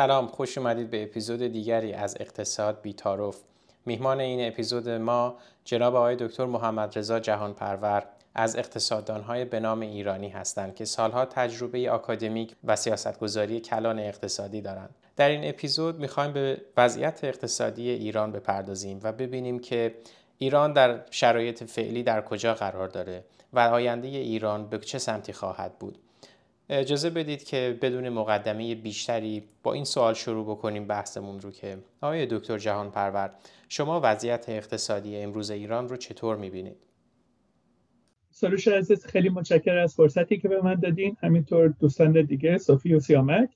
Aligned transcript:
سلام 0.00 0.26
خوش 0.26 0.58
اومدید 0.58 0.90
به 0.90 1.02
اپیزود 1.02 1.42
دیگری 1.42 1.92
از 1.92 2.16
اقتصاد 2.20 2.80
بیتاروف 2.82 3.40
میهمان 3.86 4.20
این 4.20 4.48
اپیزود 4.48 4.88
ما 4.88 5.36
جناب 5.64 5.94
آقای 5.94 6.16
دکتر 6.16 6.44
محمد 6.46 6.98
رضا 6.98 7.20
جهانپرور 7.20 8.06
از 8.34 8.56
اقتصاددانهای 8.56 9.44
به 9.44 9.60
نام 9.60 9.80
ایرانی 9.80 10.28
هستند 10.28 10.74
که 10.74 10.84
سالها 10.84 11.24
تجربه 11.24 11.90
آکادمیک 11.90 12.54
و 12.64 12.76
سیاستگذاری 12.76 13.60
کلان 13.60 13.98
اقتصادی 13.98 14.60
دارند. 14.60 14.94
در 15.16 15.28
این 15.28 15.48
اپیزود 15.48 15.98
می‌خوایم 15.98 16.32
به 16.32 16.60
وضعیت 16.76 17.24
اقتصادی 17.24 17.90
ایران 17.90 18.32
بپردازیم 18.32 19.00
و 19.02 19.12
ببینیم 19.12 19.58
که 19.58 19.94
ایران 20.38 20.72
در 20.72 21.00
شرایط 21.10 21.64
فعلی 21.64 22.02
در 22.02 22.20
کجا 22.20 22.54
قرار 22.54 22.88
داره 22.88 23.24
و 23.52 23.58
آینده 23.58 24.08
ایران 24.08 24.68
به 24.68 24.78
چه 24.78 24.98
سمتی 24.98 25.32
خواهد 25.32 25.78
بود. 25.78 25.98
اجازه 26.68 27.10
بدید 27.10 27.44
که 27.44 27.78
بدون 27.82 28.08
مقدمه 28.08 28.74
بیشتری 28.74 29.48
با 29.62 29.72
این 29.72 29.84
سوال 29.84 30.14
شروع 30.14 30.44
بکنیم 30.44 30.86
بحثمون 30.86 31.40
رو 31.40 31.50
که 31.50 31.78
آقای 32.00 32.26
دکتر 32.26 32.58
جهان 32.58 32.90
پرور 32.90 33.30
شما 33.68 34.00
وضعیت 34.04 34.48
اقتصادی 34.48 35.16
امروز 35.16 35.50
ایران 35.50 35.88
رو 35.88 35.96
چطور 35.96 36.36
می‌بینید؟ 36.36 36.76
سروش 38.30 38.68
عزیز 38.68 39.06
خیلی 39.06 39.28
متشکر 39.28 39.78
از 39.78 39.94
فرصتی 39.94 40.38
که 40.38 40.48
به 40.48 40.62
من 40.62 40.74
دادین. 40.74 41.16
همینطور 41.22 41.68
دوستان 41.68 42.22
دیگه 42.22 42.58
صوفی 42.58 42.94
و 42.94 43.00
سیامک. 43.00 43.50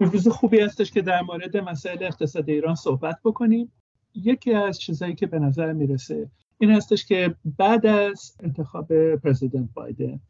روز 0.00 0.28
خوبی 0.28 0.60
هستش 0.60 0.90
که 0.90 1.02
در 1.02 1.22
مورد 1.22 1.56
مسائل 1.56 2.04
اقتصاد 2.04 2.48
ایران 2.48 2.74
صحبت 2.74 3.18
بکنیم. 3.24 3.72
یکی 4.14 4.54
از 4.54 4.80
چیزهایی 4.80 5.14
که 5.14 5.26
به 5.26 5.38
نظر 5.38 5.72
می‌رسه 5.72 6.28
این 6.58 6.70
هستش 6.70 7.06
که 7.06 7.34
بعد 7.58 7.86
از 7.86 8.36
انتخاب 8.42 9.16
پرزیدنت 9.16 9.68
بایدن 9.74 10.20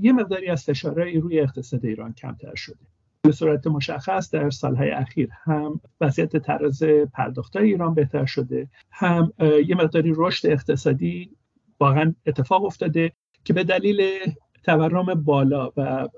یه 0.00 0.12
مقداری 0.12 0.48
از 0.48 0.64
فشارهای 0.64 1.18
روی 1.18 1.40
اقتصاد 1.40 1.86
ایران 1.86 2.12
کمتر 2.12 2.54
شده. 2.54 2.78
به 3.22 3.32
صورت 3.32 3.66
مشخص 3.66 4.30
در 4.30 4.50
سالهای 4.50 4.90
اخیر 4.90 5.28
هم 5.44 5.80
وضعیت 6.00 6.36
تراز 6.36 6.82
پرداختهای 7.14 7.64
ایران 7.64 7.94
بهتر 7.94 8.26
شده 8.26 8.68
هم 8.90 9.32
یه 9.66 9.74
مقداری 9.74 10.12
رشد 10.16 10.48
اقتصادی 10.48 11.30
واقعا 11.82 12.14
اتفاق 12.26 12.64
افتاده 12.64 13.12
که 13.44 13.52
به 13.52 13.64
دلیل 13.64 14.02
تورم 14.64 15.14
بالا 15.14 15.72
و 15.76 16.08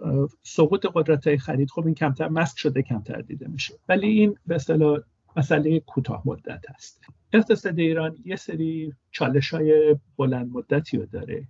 سقوط 0.43 0.87
قدرت 0.95 1.27
های 1.27 1.39
خرید 1.39 1.71
خب 1.71 1.87
این 1.87 1.95
کمتر 1.95 2.29
مسک 2.29 2.59
شده 2.59 2.83
کمتر 2.83 3.21
دیده 3.21 3.49
میشه. 3.49 3.75
ولی 3.89 4.09
این 4.09 4.35
به 4.47 4.55
اصطلاح 4.55 4.99
مسئله 5.37 5.81
کوتاه 5.81 6.23
مدت 6.25 6.65
است. 6.75 7.01
اقتصاد 7.33 7.79
ایران 7.79 8.17
یه 8.25 8.37
سری 8.37 8.93
چالش 9.11 9.55
های 9.55 9.97
بلند 10.17 10.51
مدتی 10.53 10.97
رو 10.97 11.07
داره 11.07 11.49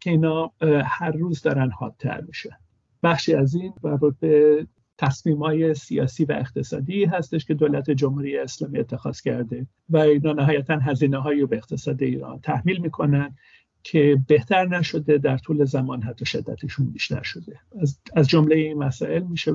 که 0.00 0.10
اینا 0.10 0.52
هر 0.84 1.10
روز 1.10 1.42
دارن 1.42 1.70
حادتر 1.70 2.20
میشن. 2.20 2.56
بخشی 3.02 3.34
از 3.34 3.54
این 3.54 3.72
مربوط 3.82 4.14
به 4.20 4.66
تصمیم 4.98 5.38
های 5.38 5.74
سیاسی 5.74 6.24
و 6.24 6.32
اقتصادی 6.32 7.04
هستش 7.04 7.44
که 7.44 7.54
دولت 7.54 7.90
جمهوری 7.90 8.38
اسلامی 8.38 8.78
اتخاذ 8.78 9.20
کرده 9.20 9.66
و 9.88 9.96
اینا 9.96 10.32
نهایتا 10.32 10.78
هزینه 10.78 11.18
هایی 11.18 11.46
به 11.46 11.56
اقتصاد 11.56 12.02
ایران 12.02 12.40
تحمیل 12.40 12.80
می‌کنن 12.80 13.36
که 13.82 14.22
بهتر 14.28 14.66
نشده 14.66 15.18
در 15.18 15.38
طول 15.38 15.64
زمان 15.64 16.02
حتی 16.02 16.26
شدتشون 16.26 16.90
بیشتر 16.90 17.22
شده. 17.22 17.60
از, 17.80 18.00
از 18.14 18.28
جمله 18.28 18.56
این 18.56 18.78
مسائل 18.78 19.22
میشه 19.22 19.52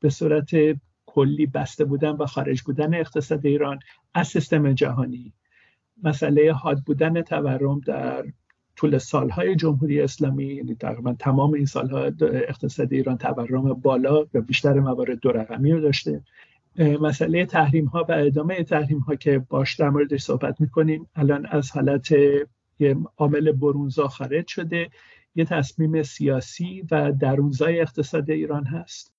به 0.00 0.10
صورت 0.10 0.50
کلی 1.06 1.46
بسته 1.46 1.84
بودن 1.84 2.10
و 2.10 2.26
خارج 2.26 2.62
بودن 2.62 2.94
اقتصاد 2.94 3.46
ایران 3.46 3.78
از 4.14 4.28
سیستم 4.28 4.72
جهانی. 4.72 5.32
مسئله 6.02 6.52
حاد 6.52 6.80
بودن 6.86 7.22
تورم 7.22 7.80
در 7.80 8.24
طول 8.76 8.98
سالهای 8.98 9.56
جمهوری 9.56 10.00
اسلامی 10.00 10.44
یعنی 10.44 10.74
تقریبا 10.74 11.14
تمام 11.18 11.52
این 11.52 11.66
سالها 11.66 11.98
اقتصاد 12.20 12.92
ایران 12.92 13.18
تورم 13.18 13.74
بالا 13.74 14.26
و 14.34 14.40
بیشتر 14.40 14.80
موارد 14.80 15.20
دو 15.20 15.32
رقمی 15.32 15.72
رو 15.72 15.80
داشته. 15.80 16.22
مسئله 16.78 17.46
تحریم 17.46 17.84
ها 17.84 18.06
و 18.08 18.12
ادامه 18.12 18.64
تحریم 18.64 18.98
ها 18.98 19.14
که 19.14 19.38
باش 19.38 19.74
در 19.74 19.90
موردش 19.90 20.22
صحبت 20.22 20.60
می‌کنیم. 20.60 21.08
الان 21.14 21.46
از 21.46 21.70
حالت 21.70 22.14
عامل 23.16 23.52
برونزا 23.52 24.08
خارج 24.08 24.46
شده. 24.46 24.90
یه 25.34 25.44
تصمیم 25.44 26.02
سیاسی 26.02 26.84
و 26.90 27.12
درونزای 27.12 27.80
اقتصاد 27.80 28.30
ایران 28.30 28.64
هست. 28.64 29.12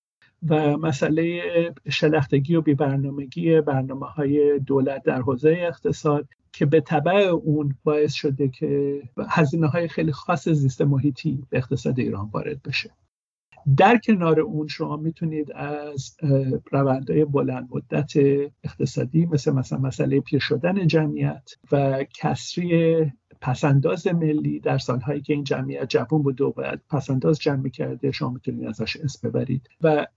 و 0.50 0.78
مسئله 0.78 1.42
شلختگی 1.90 2.56
و 2.56 2.62
بیبرنامگی 2.62 3.62
برنامه 3.62 4.06
های 4.06 4.60
دولت 4.60 5.04
در 5.04 5.22
حوزه 5.22 5.58
اقتصاد 5.60 6.28
که 6.54 6.66
به 6.66 6.82
طبع 6.82 7.14
اون 7.44 7.76
باعث 7.84 8.14
شده 8.14 8.48
که 8.48 9.02
هزینه 9.30 9.68
های 9.68 9.88
خیلی 9.88 10.12
خاص 10.12 10.50
زیست 10.50 10.82
محیطی 10.82 11.44
به 11.50 11.58
اقتصاد 11.58 12.00
ایران 12.00 12.30
وارد 12.34 12.62
بشه. 12.62 12.92
در 13.78 13.98
کنار 13.98 14.40
اون 14.40 14.68
شما 14.68 14.98
می‌تونید 14.98 15.52
از 15.52 16.18
روندهای 16.72 17.26
بلند 17.26 17.68
مدت 17.72 18.12
اقتصادی 18.64 19.26
مثل 19.26 19.52
مثلا 19.52 19.80
مسئله 19.80 20.20
پیر 20.20 20.40
شدن 20.40 20.88
جمعیت 20.88 21.52
و 21.72 22.04
کسری 22.04 23.12
پسنداز 23.44 24.08
ملی 24.08 24.60
در 24.60 24.78
سالهایی 24.78 25.22
که 25.22 25.34
این 25.34 25.44
جمعیت 25.44 25.90
جوان 25.90 26.24
بود 26.24 26.42
و 26.42 26.52
باید 26.52 26.80
پسنداز 26.90 27.40
جمع 27.40 27.70
کرده 27.70 28.12
شما 28.12 28.30
می‌تونید 28.30 28.66
ازش 28.66 28.98
اسم 28.98 29.30
ببرید. 29.30 29.70
و 29.82 30.08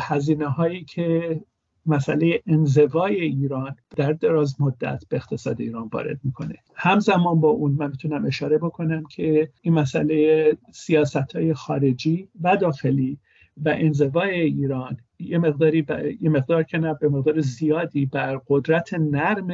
هزینه 0.00 0.48
هایی 0.48 0.84
که 0.84 1.40
مسئله 1.86 2.42
انزوای 2.46 3.20
ایران 3.20 3.76
در 3.96 4.12
دراز 4.12 4.60
مدت 4.60 5.02
به 5.08 5.16
اقتصاد 5.16 5.60
ایران 5.60 5.88
وارد 5.92 6.20
می‌کنه. 6.24 6.54
همزمان 6.74 7.40
با 7.40 7.48
اون 7.48 7.72
من 7.72 7.90
می‌تونم 7.90 8.24
اشاره 8.24 8.58
بکنم 8.58 9.04
که 9.04 9.50
این 9.62 9.74
مسئله 9.74 10.52
سیاست 10.72 11.36
های 11.36 11.54
خارجی 11.54 12.28
و 12.40 12.56
داخلی 12.56 13.18
و 13.56 13.74
انزوای 13.78 14.40
ایران 14.40 14.96
یه 15.18 15.38
مقداری 15.38 15.86
یه 16.20 16.30
مقدار 16.30 16.62
که 16.62 16.78
نه 16.78 16.94
به 16.94 17.08
مقدار 17.08 17.40
زیادی 17.40 18.06
بر 18.06 18.40
قدرت 18.48 18.94
نرم 18.94 19.48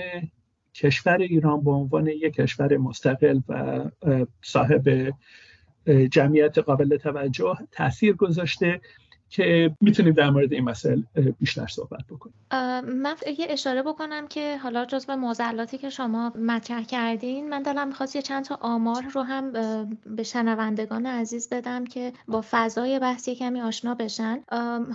کشور 0.77 1.17
ایران 1.19 1.65
به 1.65 1.71
عنوان 1.71 2.07
یک 2.07 2.35
کشور 2.35 2.77
مستقل 2.77 3.41
و 3.49 3.85
صاحب 4.43 5.13
جمعیت 6.11 6.59
قابل 6.59 6.97
توجه 6.97 7.59
تاثیر 7.73 8.13
گذاشته. 8.13 8.81
که 9.31 9.77
می‌تونیم 9.81 10.13
در 10.13 10.31
مورد 10.31 10.53
این 10.53 10.65
مسائل 10.65 11.03
بیشتر 11.41 11.67
صحبت 11.67 12.07
بکنیم. 12.11 12.35
من 12.81 13.17
یه 13.39 13.47
اشاره 13.49 13.83
بکنم 13.83 14.29
که 14.29 14.59
حالا 14.59 14.85
جزو 14.85 15.17
معضلاتی 15.17 15.79
که 15.79 15.91
شما 15.91 16.33
مطرح 16.39 16.83
کردین 16.83 17.49
من 17.49 17.63
دلم 17.63 17.89
می‌خواست 17.89 18.17
یه 18.17 18.23
چند 18.23 18.45
تا 18.45 18.59
آمار 18.61 19.03
رو 19.03 19.23
هم 19.23 19.53
به 20.07 20.23
شنوندگان 20.23 21.07
عزیز 21.07 21.49
بدم 21.49 21.85
که 21.85 22.13
با 22.29 22.45
فضای 22.51 22.99
بحثی 22.99 23.35
کمی 23.35 23.61
آشنا 23.61 23.95
بشن. 23.95 24.43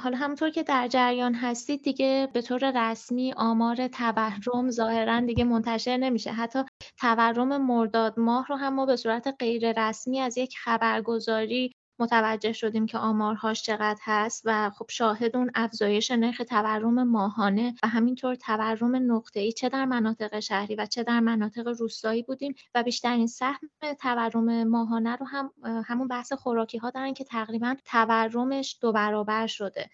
حالا 0.03 0.17
همونطور 0.17 0.49
که 0.49 0.63
در 0.63 0.87
جریان 0.87 1.33
هستید 1.33 1.81
دیگه 1.83 2.29
به 2.33 2.41
طور 2.41 2.91
رسمی 2.91 3.33
آمار 3.37 3.87
تورم 3.87 4.69
ظاهرا 4.69 5.19
دیگه 5.19 5.43
منتشر 5.43 5.97
نمیشه. 5.97 6.31
حتی 6.31 6.59
تورم 6.99 7.65
مرداد 7.65 8.19
ماه 8.19 8.47
رو 8.47 8.55
هم 8.55 8.73
ما 8.73 8.85
به 8.85 8.95
صورت 8.95 9.35
غیر 9.39 9.87
رسمی 9.87 10.19
از 10.19 10.37
یک 10.37 10.57
خبرگزاری 10.57 11.71
متوجه 12.01 12.53
شدیم 12.53 12.85
که 12.85 12.97
آمارهاش 12.97 13.61
چقدر 13.63 13.99
هست 14.03 14.41
و 14.45 14.69
خب 14.69 14.85
شاهد 14.89 15.35
اون 15.35 15.51
افزایش 15.55 16.11
نرخ 16.11 16.41
تورم 16.49 17.03
ماهانه 17.07 17.75
و 17.83 17.87
همینطور 17.87 18.35
تورم 18.35 19.11
نقطه‌ای 19.11 19.51
چه 19.51 19.69
در 19.69 19.85
مناطق 19.85 20.39
شهری 20.39 20.75
و 20.75 20.85
چه 20.85 21.03
در 21.03 21.19
مناطق 21.19 21.67
روستایی 21.67 22.23
بودیم 22.23 22.53
و 22.75 22.83
بیشترین 22.83 23.27
سهم 23.27 23.69
تورم 23.99 24.63
ماهانه 24.67 25.15
رو 25.15 25.25
هم 25.25 25.51
همون 25.85 26.07
بحث 26.07 26.33
خوراکی 26.33 26.77
ها 26.77 26.89
دارن 26.89 27.13
که 27.13 27.23
تقریبا 27.23 27.75
تورمش 27.85 28.77
دو 28.81 28.91
برابر 28.91 29.47
شده. 29.47 29.89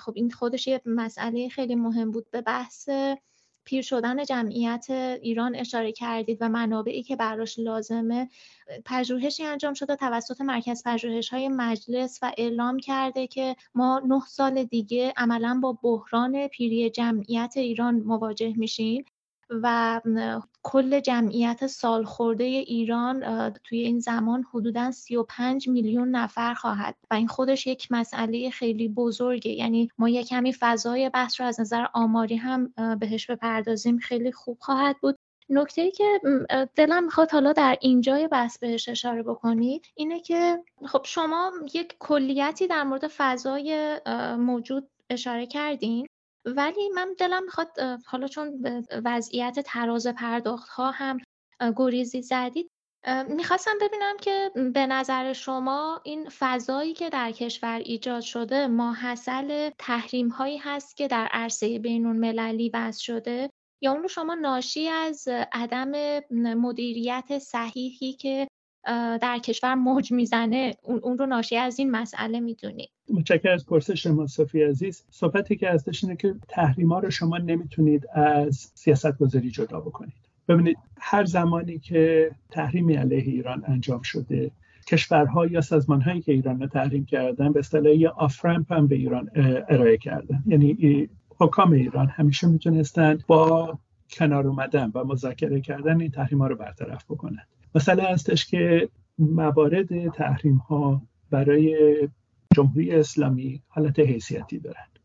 خب 0.00 0.12
این 0.16 0.30
خودش 0.30 0.66
یه 0.66 0.80
مسئله 0.86 1.48
خیلی 1.48 1.74
مهم 1.74 2.10
بود. 2.10 2.30
به 2.30 2.40
بحث 2.40 2.88
پیر 3.68 3.82
شدن 3.82 4.24
جمعیت 4.24 4.86
ایران 5.22 5.56
اشاره 5.56 5.92
کردید 5.92 6.38
و 6.40 6.48
منابعی 6.48 7.02
که 7.02 7.16
براش 7.16 7.58
لازمه 7.58 8.28
پژوهشی 8.84 9.44
انجام 9.44 9.74
شده 9.74 9.96
توسط 9.96 10.40
مرکز 10.40 10.82
پژوهش 10.84 11.28
های 11.28 11.48
مجلس 11.48 12.18
و 12.22 12.32
اعلام 12.38 12.78
کرده 12.78 13.26
که 13.26 13.56
ما 13.74 14.02
نه 14.06 14.20
سال 14.28 14.64
دیگه 14.64 15.12
عملا 15.16 15.60
با 15.62 15.78
بحران 15.82 16.48
پیری 16.48 16.90
جمعیت 16.90 17.52
ایران 17.56 17.94
مواجه 17.94 18.54
میشیم. 18.56 19.04
و 19.50 20.00
کل 20.62 21.00
جمعیت 21.00 21.66
سالخورده 21.66 22.44
ایران 22.44 23.50
توی 23.64 23.78
این 23.78 24.00
زمان 24.00 24.44
حدودا 24.54 24.90
35 24.90 25.68
میلیون 25.68 26.10
نفر 26.10 26.54
خواهد. 26.54 26.96
و 27.10 27.14
این 27.14 27.28
خودش 27.28 27.66
یک 27.66 27.88
مسئله 27.90 28.50
خیلی 28.50 28.88
بزرگه. 28.88 29.50
یعنی 29.50 29.88
ما 29.98 30.08
یک 30.08 30.28
کمی 30.28 30.52
فضای 30.52 31.10
بحث 31.10 31.40
رو 31.40 31.46
از 31.46 31.60
نظر 31.60 31.86
آماری 31.92 32.36
هم 32.36 32.72
بهش 33.00 33.30
بپردازیم 33.30 33.98
خیلی 33.98 34.32
خوب 34.32 34.58
خواهد 34.60 34.96
بود. 35.02 35.18
نکته 35.50 35.82
ای 35.82 35.90
که 35.90 36.20
دلم 36.74 37.04
می‌خواد 37.04 37.30
حالا 37.30 37.52
در 37.52 37.78
اینجای 37.80 38.28
بحث 38.28 38.58
بهش 38.58 38.88
اشاره 38.88 39.22
بکنید 39.22 39.86
اینه 39.94 40.20
که 40.20 40.64
خب 40.86 41.00
شما 41.04 41.52
یک 41.74 41.96
کلیتی 41.98 42.66
در 42.66 42.84
مورد 42.84 43.06
فضای 43.06 43.98
موجود 44.38 44.88
اشاره 45.10 45.46
کردین. 45.46 46.06
ولی 46.44 46.88
من 46.88 47.14
دلم 47.18 47.44
می‌خواد 47.44 47.68
حالا 48.06 48.28
چون 48.28 48.64
وضعیت 49.04 49.60
تراز 49.60 50.06
پرداخت 50.06 50.68
ها 50.68 50.90
هم 50.90 51.18
گریزی 51.76 52.22
زدید 52.22 52.70
می‌خواستم 53.28 53.78
ببینم 53.80 54.16
که 54.16 54.50
به 54.74 54.86
نظر 54.86 55.32
شما 55.32 56.00
این 56.04 56.28
فضایی 56.28 56.94
که 56.94 57.10
در 57.10 57.32
کشور 57.32 57.78
ایجاد 57.84 58.20
شده 58.20 58.66
ماحصل 58.66 59.70
تحریم 59.78 60.28
هایی 60.28 60.58
هست 60.58 60.96
که 60.96 61.08
در 61.08 61.28
عرصه 61.32 61.78
بین 61.78 62.06
المللی 62.06 62.70
وضع 62.74 63.02
شده؟ 63.02 63.50
یا 63.82 63.92
اون 63.92 64.02
رو 64.02 64.08
شما 64.08 64.34
ناشی 64.34 64.88
از 64.88 65.28
عدم 65.52 66.20
مدیریت 66.54 67.38
صحیحی 67.38 68.12
که 68.12 68.48
در 69.20 69.38
کشور 69.44 69.74
موج 69.74 70.12
می‌زنه. 70.12 70.74
اون 70.82 71.18
رو 71.18 71.26
ناشی 71.26 71.56
از 71.56 71.78
این 71.78 71.90
مسئله 71.90 72.40
می‌دونید 72.40 72.90
متشکر 73.10 73.50
از 73.50 73.66
پرسش 73.66 74.02
شما 74.02 74.26
صفی 74.26 74.62
عزیز. 74.62 75.04
صحبتی 75.10 75.56
که 75.56 75.70
ازش 75.70 76.04
اینه 76.04 76.16
که 76.16 76.34
تحریما 76.48 76.98
رو 76.98 77.10
شما 77.10 77.38
نمی‌تونید 77.38 78.06
از 78.12 78.72
سیاست 78.74 79.18
گذاری 79.18 79.50
جدا 79.50 79.80
بکنید. 79.80 80.12
ببینید 80.48 80.78
هر 81.00 81.24
زمانی 81.24 81.78
که 81.78 82.30
تحریمی 82.50 82.94
علیه 82.94 83.18
ایران 83.18 83.64
انجام 83.66 84.02
شده 84.02 84.50
کشورها 84.86 85.46
یا 85.46 85.60
سازمان 85.60 86.00
هایی 86.00 86.20
که 86.20 86.32
ایران 86.32 86.60
رو 86.60 86.66
تحریم 86.66 87.04
کردن 87.04 87.52
به 87.52 87.58
اصطلاح 87.58 87.92
یه 87.92 88.08
آفرمپ 88.08 88.72
هم 88.72 88.86
به 88.86 88.94
ایران 88.94 89.30
ارائه 89.68 89.96
کردن. 89.96 90.42
یعنی 90.46 91.08
حکام 91.40 91.72
ایران 91.72 92.06
همیشه 92.06 92.46
می‌تونستند 92.46 93.24
با 93.26 93.78
کنار 94.10 94.46
اومدن 94.46 94.90
و 94.94 95.04
مذاکره 95.04 95.60
کردن 95.60 96.00
این 96.00 96.10
تحریم 96.10 96.38
ها 96.38 96.46
رو 96.46 96.56
برطرف 96.56 97.04
بکنن. 97.04 97.46
مثلا 97.74 98.04
هستش 98.04 98.46
که 98.46 98.88
موارد 99.18 100.08
تحریم 100.08 100.56
ها 100.56 101.02
برای 101.30 101.76
جمهوری 102.56 102.90
اسلامی 102.94 103.62
حالت 103.68 103.98
حیثیتی 103.98 104.58
دارند 104.58 104.98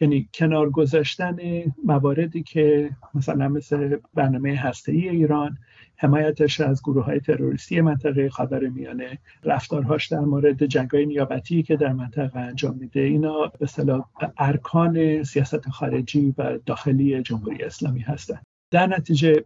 یعنی 0.00 0.28
کنار 0.34 0.70
گذاشتن 0.70 1.36
مواردی 1.84 2.42
که 2.42 2.90
مثلا 3.14 3.48
مثل 3.48 3.96
برنامه 4.14 4.56
هسته‌ای 4.56 5.08
ایران 5.08 5.58
حمایتش 5.96 6.60
از 6.60 6.82
گروه 6.82 7.04
های 7.04 7.20
تروریستی 7.20 7.80
منطقه 7.80 8.30
خبر 8.30 8.60
میانه 8.60 9.18
رفتارهاش 9.44 10.06
در 10.06 10.20
مورد 10.20 10.66
جنگای 10.66 11.06
نیابتی 11.06 11.62
که 11.62 11.76
در 11.76 11.92
منطقه 11.92 12.38
انجام 12.38 12.76
میده 12.76 13.00
اینا 13.00 13.46
به 13.46 13.58
اصطلاح 13.60 14.04
ارکان 14.38 15.22
سیاست 15.22 15.68
خارجی 15.68 16.34
و 16.38 16.58
داخلی 16.66 17.22
جمهوری 17.22 17.64
اسلامی 17.64 18.00
هستند 18.00 18.42
در 18.70 18.86
نتیجه 18.86 19.44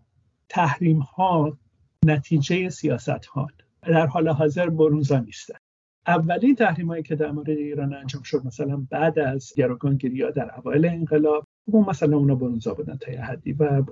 تحریم 0.48 0.98
ها 0.98 1.58
نتیجه 2.10 2.68
سیاست 2.68 3.26
ها 3.26 3.48
در 3.82 4.06
حال 4.06 4.28
حاضر 4.28 4.70
برونزا 4.70 5.18
نیستن. 5.18 5.54
اولین 6.06 6.54
تحریمایی 6.54 7.02
که 7.02 7.16
در 7.16 7.30
مورد 7.30 7.50
ایران 7.50 7.94
انجام 7.94 8.22
شد 8.22 8.46
مثلا 8.46 8.86
بعد 8.90 9.18
از 9.18 9.52
گروگانگیری 9.56 10.22
ها 10.22 10.30
در 10.30 10.58
اوایل 10.58 10.86
انقلاب 10.86 11.44
اون 11.64 11.88
مثلا 11.88 12.16
اونا 12.16 12.34
برونزا 12.34 12.74
بودن 12.74 12.96
تا 12.96 13.12
یه 13.12 13.20
حدی. 13.20 13.52
و 13.52 13.82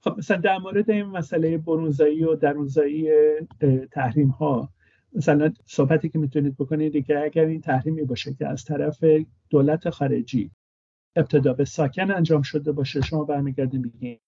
خب 0.00 0.18
مثلا 0.18 0.36
در 0.36 0.58
مورد 0.58 0.90
این 0.90 1.06
مسئله 1.06 1.58
برونزایی 1.58 2.24
و 2.24 2.34
درونزایی 2.34 3.10
تحریم 3.92 4.28
ها 4.28 4.72
مثلا 5.12 5.52
صحبتی 5.66 6.08
که 6.08 6.18
می‌تونید 6.18 6.56
بکنید 6.56 6.92
دیگه 6.92 7.18
اگر 7.18 7.44
این 7.44 7.60
تحریمی 7.60 8.04
باشه 8.04 8.34
که 8.34 8.46
از 8.46 8.64
طرف 8.64 9.04
دولت 9.50 9.90
خارجی 9.90 10.50
ابتدا 11.16 11.52
به 11.52 11.64
ساکن 11.64 12.10
انجام 12.10 12.42
شده 12.42 12.72
باشه 12.72 13.00
شما 13.00 13.24
برمیگردید 13.24 13.80
میگین 13.80 14.18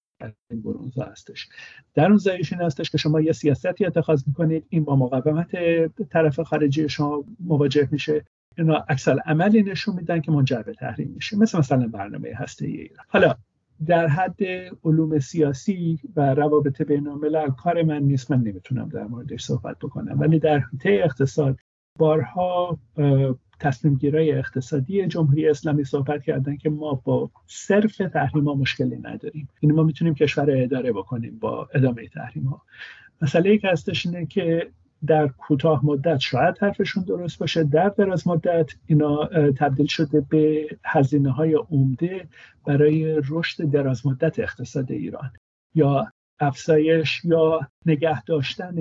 این 0.51 0.63
برونزا 0.63 1.05
هستش. 1.05 1.49
در 1.95 2.07
اون 2.07 2.17
زایش 2.17 2.53
این 2.53 2.63
هستش 2.63 2.91
که 2.91 2.99
شما 2.99 3.21
یه 3.21 3.33
سیاستی 3.33 3.85
اتخاذ 3.85 4.23
می‌کنید 4.27 4.67
این 4.69 4.85
با 4.85 4.97
مقاومت 4.97 5.57
طرف 6.11 6.41
خارجی 6.41 6.89
شما 6.89 7.25
مواجه 7.41 7.89
میشه. 7.93 8.25
اینا 8.59 8.85
اکسال 8.89 9.21
عملی 9.27 9.63
نشون 9.63 9.97
میدن 9.97 10.21
که 10.21 10.33
منجر 10.33 10.63
به 10.63 10.73
تحریم 10.73 11.13
میشه. 11.15 11.39
مثل 11.39 11.59
مثلا 11.59 11.89
برنامه 11.89 12.33
هسته 12.35 12.67
ایران. 12.67 13.05
حالا 13.09 13.35
در 13.87 14.07
حد 14.07 14.43
علوم 14.85 15.19
سیاسی 15.19 16.01
و 16.17 16.35
روابط 16.35 16.83
بین 16.83 17.09
الملل 17.09 17.51
کار 17.51 17.83
من 17.83 18.03
نیست. 18.03 18.31
من 18.31 18.41
نمی‌تونم 18.41 18.89
در 18.89 19.05
موردش 19.05 19.45
صحبت 19.45 19.79
بکنم. 19.79 20.21
ولی 20.21 20.39
در 20.39 20.59
حیطه 20.59 21.01
اقتصاد 21.05 21.59
بارها 21.99 22.79
تصمیم 23.61 23.95
گیرای 23.95 24.33
اقتصادی 24.33 25.07
جمهوری 25.07 25.49
اسلامی 25.49 25.85
صحبت 25.85 26.23
کردن 26.25 26.57
که 26.57 26.71
ما 26.71 27.03
با 27.05 27.31
صرف 27.47 27.97
تحریم 27.97 28.45
ها 28.45 28.55
مشکلی 28.55 28.97
نداریم. 28.97 29.49
این 29.61 29.73
ما 29.73 29.83
می‌تونیم 29.83 30.15
کشور 30.15 30.51
اداره 30.51 30.93
بکنیم 30.93 31.39
با 31.39 31.69
ادامه 31.75 32.09
تحریم 32.09 32.45
ها. 32.45 32.63
مسئله 33.23 33.59
که 33.59 33.69
هستش 33.69 34.07
اینه 34.07 34.27
که 34.27 34.71
در 35.07 35.29
کوتاه 35.29 35.87
مدت 35.87 36.19
شاید 36.19 36.59
حرفشون 36.61 37.05
درست 37.05 37.39
باشه 37.39 37.65
در 37.65 37.89
دراز 37.89 38.29
مدت 38.29 38.71
اینا 38.87 39.27
تبدیل 39.59 39.87
شده 39.87 40.21
به 40.21 40.67
هزینه 40.85 41.31
های 41.31 41.55
عمده 41.55 42.29
برای 42.67 43.21
رشد 43.29 43.71
دراز 43.71 44.07
مدت 44.07 44.39
اقتصاد 44.39 44.93
ایران. 44.93 45.31
یا 45.75 46.13
افزایش 46.41 47.25
یا 47.25 47.61
نگه 47.87 48.23
داشتن 48.23 48.75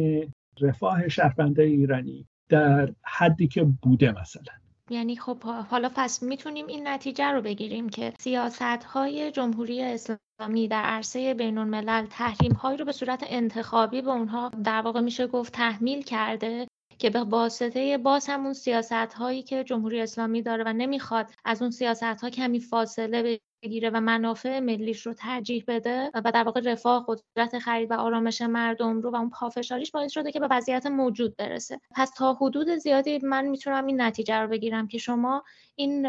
رفاه 0.61 1.07
شهروندای 1.07 1.71
ایرانی 1.71 2.27
در 2.49 2.93
حدی 3.03 3.47
که 3.47 3.63
بوده 3.63 4.11
مثلا. 4.21 4.53
یعنی 4.89 5.15
خب 5.15 5.43
حالا 5.43 5.89
پس 5.95 6.23
می‌تونیم 6.23 6.67
این 6.67 6.87
نتیجه 6.87 7.25
رو 7.25 7.41
بگیریم 7.41 7.89
که 7.89 8.13
سیاست 8.19 8.61
های 8.61 9.31
جمهوری 9.31 9.81
اسلامی 9.83 10.67
در 10.67 10.83
عرصه 10.83 11.33
بین 11.33 11.57
الملل 11.57 12.05
تحریم 12.05 12.51
هایی 12.51 12.77
رو 12.77 12.85
به 12.85 12.91
صورت 12.91 13.23
انتخابی 13.27 14.01
به 14.01 14.11
اونها 14.11 14.49
در 14.49 14.81
واقع 14.81 15.01
میشه 15.01 15.27
گفت 15.27 15.53
تحمیل 15.53 16.01
کرده 16.01 16.67
که 16.99 17.09
به 17.09 17.23
واسطه 17.23 17.97
باز 17.97 18.27
همون 18.27 18.53
سیاست 18.53 19.13
هایی 19.13 19.43
که 19.43 19.63
جمهوری 19.63 20.01
اسلامی 20.01 20.41
داره 20.41 20.63
و 20.63 20.73
نمی‌خواد 20.73 21.31
از 21.45 21.61
اون 21.61 21.71
سیاست 21.71 22.03
ها 22.03 22.29
کمی 22.29 22.59
فاصله 22.59 23.39
بگیره 23.63 23.89
و 23.89 24.01
منافع 24.01 24.59
ملیش 24.59 25.05
رو 25.05 25.13
ترجیح 25.13 25.63
بده 25.67 26.11
و 26.13 26.31
در 26.31 26.43
واقع 26.43 26.61
رفاه 26.65 27.05
قدرت 27.07 27.59
خرید 27.59 27.91
و 27.91 27.93
آرامش 27.93 28.41
مردم 28.41 29.01
رو 29.01 29.11
و 29.11 29.15
اون 29.15 29.29
پافشاریش 29.29 29.91
باعث 29.91 30.11
شده 30.11 30.31
که 30.31 30.39
به 30.39 30.47
وضعیت 30.51 30.85
موجود 30.85 31.35
برسه. 31.35 31.79
پس 31.95 32.11
تا 32.17 32.33
حدود 32.33 32.75
زیادی 32.75 33.19
من 33.23 33.45
می‌تونم 33.45 33.85
این 33.85 34.01
نتیجه 34.01 34.35
رو 34.35 34.47
بگیرم 34.47 34.87
که 34.87 34.97
شما 34.97 35.43
این 35.75 36.07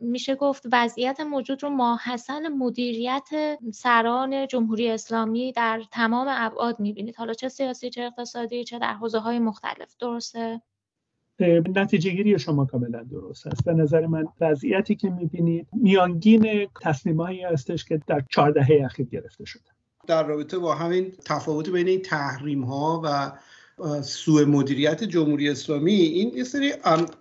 میشه 0.00 0.34
گفت 0.34 0.62
وضعیت 0.72 1.20
موجود 1.20 1.62
رو 1.62 1.70
ماحصل 1.70 2.48
مدیریت 2.48 3.28
سران 3.72 4.46
جمهوری 4.46 4.90
اسلامی 4.90 5.52
در 5.52 5.82
تمام 5.92 6.26
ابعاد 6.30 6.80
می‌بینید. 6.80 7.16
حالا 7.16 7.32
چه 7.32 7.48
سیاسی 7.48 7.90
چه 7.90 8.02
اقتصادی 8.02 8.64
چه 8.64 8.78
در 8.78 8.92
حوزه 8.94 9.18
های 9.18 9.38
مختلف. 9.38 9.96
درسته؟ 10.00 10.62
نتیجه 11.76 12.10
گیری 12.10 12.38
شما 12.38 12.64
کاملا 12.64 13.02
درست 13.02 13.46
است. 13.46 13.64
به 13.64 13.72
نظر 13.72 14.06
من 14.06 14.24
وضعیتی 14.40 14.94
که 14.94 15.10
می‌بینید 15.10 15.66
میانگین 15.72 16.68
تصمیم 16.82 17.20
هایی 17.20 17.42
هستش 17.42 17.84
که 17.84 18.00
در 18.06 18.24
چهار 18.30 18.50
دهه 18.50 18.82
اخیر 18.84 19.06
گرفته 19.06 19.44
شده. 19.44 19.62
در 20.06 20.26
رابطه 20.26 20.58
با 20.58 20.74
همین 20.74 21.12
تفاوت 21.24 21.70
بین 21.70 21.88
این 21.88 22.02
تحریم 22.02 22.64
ها 22.64 23.00
و 23.04 23.32
سوء 24.02 24.44
مدیریت 24.44 25.04
جمهوری 25.04 25.50
اسلامی 25.50 25.92
این 25.92 26.32
یه 26.36 26.44
سری 26.44 26.72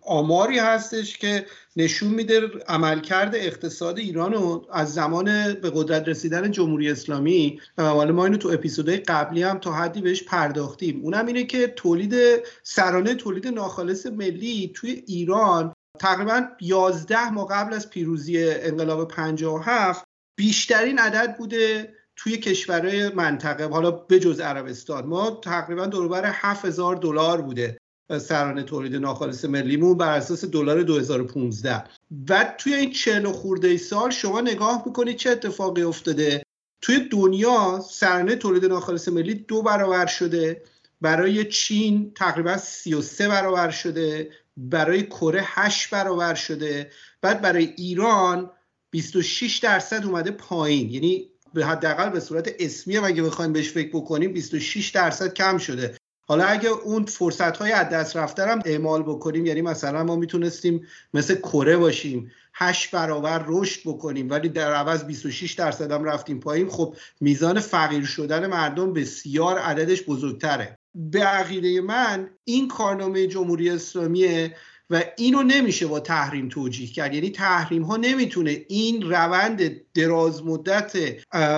آماری 0.01 0.59
هستش 0.59 1.17
که 1.17 1.45
نشون 1.75 2.09
میده 2.09 2.41
عملکرد 2.67 3.35
اقتصاد 3.35 3.97
ایران 3.97 4.33
رو 4.33 4.67
از 4.71 4.93
زمان 4.93 5.53
به 5.53 5.71
قدرت 5.75 6.07
رسیدن 6.07 6.51
جمهوری 6.51 6.91
اسلامی. 6.91 7.59
حالا 7.77 8.11
ما 8.11 8.25
اینو 8.25 8.37
تو 8.37 8.49
اپیزودهای 8.49 8.97
قبلی 8.97 9.43
هم 9.43 9.59
تا 9.59 9.71
حدی 9.71 10.01
بهش 10.01 10.23
پرداختیم. 10.23 11.01
اونم 11.03 11.25
اینه 11.25 11.43
که 11.43 11.67
تولید 11.67 12.15
سرانه 12.63 13.15
تولید 13.15 13.47
ناخالص 13.47 14.05
ملی 14.05 14.71
توی 14.75 15.03
ایران 15.07 15.73
تقریبا 15.99 16.47
11 16.61 17.29
ماه 17.29 17.47
قبل 17.51 17.73
از 17.73 17.89
پیروزی 17.89 18.49
انقلاب 18.49 19.07
57 19.07 20.05
بیشترین 20.35 20.99
عدد 20.99 21.37
بوده. 21.37 21.93
توی 22.23 22.38
کشورهای 22.38 23.09
منطقه 23.09 23.67
حالا 23.67 23.91
بجز 23.91 24.39
عربستان 24.39 25.05
ما 25.05 25.31
تقریبا 25.43 25.85
دوربر 25.85 26.25
7000 26.25 26.95
دلار 26.95 27.41
بوده 27.41 27.77
سرانه 28.17 28.63
تولید 28.63 28.95
ناخالص 28.95 29.45
ملیمون 29.45 29.97
بر 29.97 30.17
اساس 30.17 30.45
دلار 30.45 30.83
2015 30.83 31.83
و 32.29 32.55
توی 32.57 32.73
این 32.73 32.91
40 32.91 33.31
خورده 33.31 33.77
سال 33.77 34.09
شما 34.09 34.41
نگاه 34.41 34.83
می‌کنید 34.85 35.17
چه 35.17 35.29
اتفاقی 35.29 35.81
افتاده؟ 35.81 36.43
توی 36.81 36.99
دنیا 36.99 37.83
سرانه 37.89 38.35
تولید 38.35 38.65
ناخالص 38.65 39.07
ملی 39.07 39.33
دو 39.33 39.61
برابر 39.61 40.05
شده 40.05 40.63
برای 41.01 41.45
چین 41.45 42.13
تقریبا 42.15 42.57
33 42.57 43.27
برابر 43.27 43.69
شده 43.69 44.31
برای 44.57 45.03
کره 45.03 45.41
8 45.43 45.89
برابر 45.89 46.33
شده 46.33 46.91
بعد 47.21 47.41
برای 47.41 47.73
ایران 47.77 48.51
26 48.91 49.57
درصد 49.57 50.05
اومده 50.05 50.31
پایین. 50.31 50.89
یعنی 50.89 51.28
به 51.53 51.65
حداقل 51.65 52.10
به 52.10 52.20
صورت 52.20 52.56
اسمی 52.60 52.98
هم 52.98 53.03
اگه 53.03 53.24
بخوایم 53.24 53.53
بهش 53.53 53.72
فکر 53.72 53.89
بکنیم 53.89 54.34
26 54.34 54.89
درصد 54.89 55.34
کم 55.34 55.58
شده. 55.58 55.96
حالا 56.29 56.44
اگه 56.46 56.70
اون 56.70 57.06
فرصت 57.06 57.58
های 57.58 57.72
از 57.72 57.89
دست 57.89 58.18
رفته 58.18 58.46
هم 58.46 58.60
اعمال 58.65 59.03
بکنیم 59.03 59.46
یعنی 59.46 59.62
مثلا 59.62 60.03
ما 60.03 60.15
می‌تونستیم 60.15 60.88
مثل 61.13 61.36
کره 61.36 61.77
باشیم 61.77 62.32
هشت 62.53 62.91
برابر 62.91 63.44
رشد 63.48 63.82
بکنیم 63.86 64.29
ولی 64.29 64.50
در 64.50 64.74
عوض 64.74 65.03
26 65.03 65.53
درصد 65.53 65.91
هم 65.91 66.03
رفتیم 66.03 66.39
پایین 66.39 66.70
خب 66.70 66.96
میزان 67.22 67.60
فقیر 67.60 68.06
شدن 68.06 68.48
مردم 68.48 68.94
بسیار 68.94 69.58
عددش 69.58 70.03
بزرگتره. 70.03 70.77
به 70.96 71.24
عقیده 71.24 71.82
من 71.82 72.29
این 72.44 72.68
کارنامه 72.68 73.27
جمهوری 73.27 73.70
اسلامیه 73.70 74.56
و 74.89 75.03
اینو 75.17 75.43
نمیشه 75.43 75.88
با 75.88 76.00
تحریم 76.00 76.50
توجیه 76.50 76.88
کرد. 76.88 77.13
یعنی 77.13 77.29
تحریم 77.29 77.84
ها 77.84 77.98
نمی‌تونه 77.98 78.65
این 78.67 79.12
روند 79.12 79.62
دراز 79.93 80.46
مدت 80.46 80.96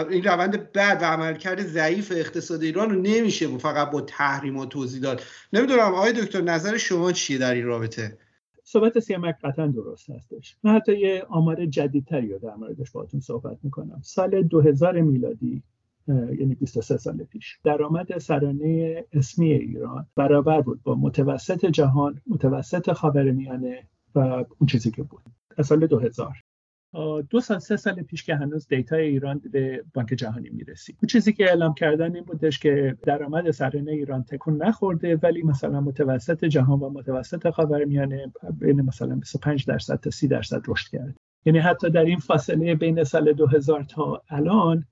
این 0.09 0.23
روند 0.23 0.71
بد 0.71 0.97
و 1.01 1.05
عملکرد 1.05 1.61
ضعیف 1.67 2.11
اقتصاد 2.15 2.63
ایران 2.63 2.89
رو 2.89 3.01
نمیشه 3.01 3.57
فقط 3.57 3.91
با 3.91 4.01
تحریم 4.01 4.57
ها 4.57 4.65
توضیح 4.65 5.01
داد. 5.01 5.21
نمی‌دونم 5.53 5.93
آقای 5.93 6.13
دکتر 6.13 6.41
نظر 6.41 6.77
شما 6.77 7.11
چیه 7.11 7.37
در 7.37 7.53
این 7.53 7.65
رابطه؟ 7.65 8.17
صحبت 8.63 8.99
سیامک 8.99 9.35
قطعا 9.43 9.67
درست 9.67 10.09
هستش 10.09 10.55
من 10.63 10.75
حتی 10.75 10.99
یه 10.99 11.25
آمار 11.29 11.65
جدیدتری 11.65 12.29
رو 12.33 12.39
در 12.39 12.55
موردش 12.55 12.91
باهاتون 12.91 13.19
صحبت 13.19 13.57
می‌کنم. 13.63 14.01
سال 14.03 14.41
2000 14.41 15.01
میلادی 15.01 15.63
یعنی 16.07 16.55
23 16.55 16.97
سال 16.97 17.17
پیش. 17.23 17.59
درآمد 17.63 18.17
سرانه 18.17 19.03
اسمی 19.13 19.51
ایران 19.51 20.07
برابر 20.15 20.61
بود 20.61 20.83
با 20.83 20.95
متوسط 20.95 21.65
جهان 21.65 22.21
متوسط 22.27 22.91
خاورمیانه 22.91 23.87
و 24.15 24.19
اون 24.19 24.67
چیزی 24.67 24.91
که 24.91 25.03
بود. 25.03 25.23
از 25.57 25.67
سال 25.67 25.87
2000 25.87 26.43
دو 27.29 27.39
سال 27.41 27.59
سه 27.59 27.77
سال 27.77 28.01
پیش 28.01 28.23
که 28.23 28.35
هنوز 28.35 28.67
دیتای 28.67 29.07
ایران 29.07 29.41
به 29.51 29.83
بانک 29.93 30.07
جهانی 30.07 30.49
می‌رسید. 30.49 30.97
اون 31.01 31.07
چیزی 31.07 31.33
که 31.33 31.45
اعلام 31.45 31.73
کردن 31.73 32.15
این 32.15 32.23
بودش 32.23 32.59
که 32.59 32.97
درآمد 33.03 33.51
سرانه 33.51 33.91
ایران 33.91 34.23
تکون 34.23 34.63
نخورده 34.63 35.19
ولی 35.23 35.43
مثلا 35.43 35.81
متوسط 35.81 36.45
جهان 36.45 36.79
و 36.79 36.89
متوسط 36.89 37.49
خاورمیانه 37.49 38.31
بین 38.59 38.81
مثلا 38.81 39.15
25 39.15 39.65
درصد 39.65 39.95
تا 39.95 40.09
30 40.09 40.27
درصد 40.27 40.61
رشد 40.67 40.89
کرد. 40.91 41.15
یعنی 41.45 41.59
حتی 41.59 41.89
در 41.89 42.05
این 42.05 42.19
فاصله 42.19 42.75
بین 42.75 43.03
سال 43.03 43.33
2000 43.33 43.83
تا 43.83 44.21
الان 44.29 44.85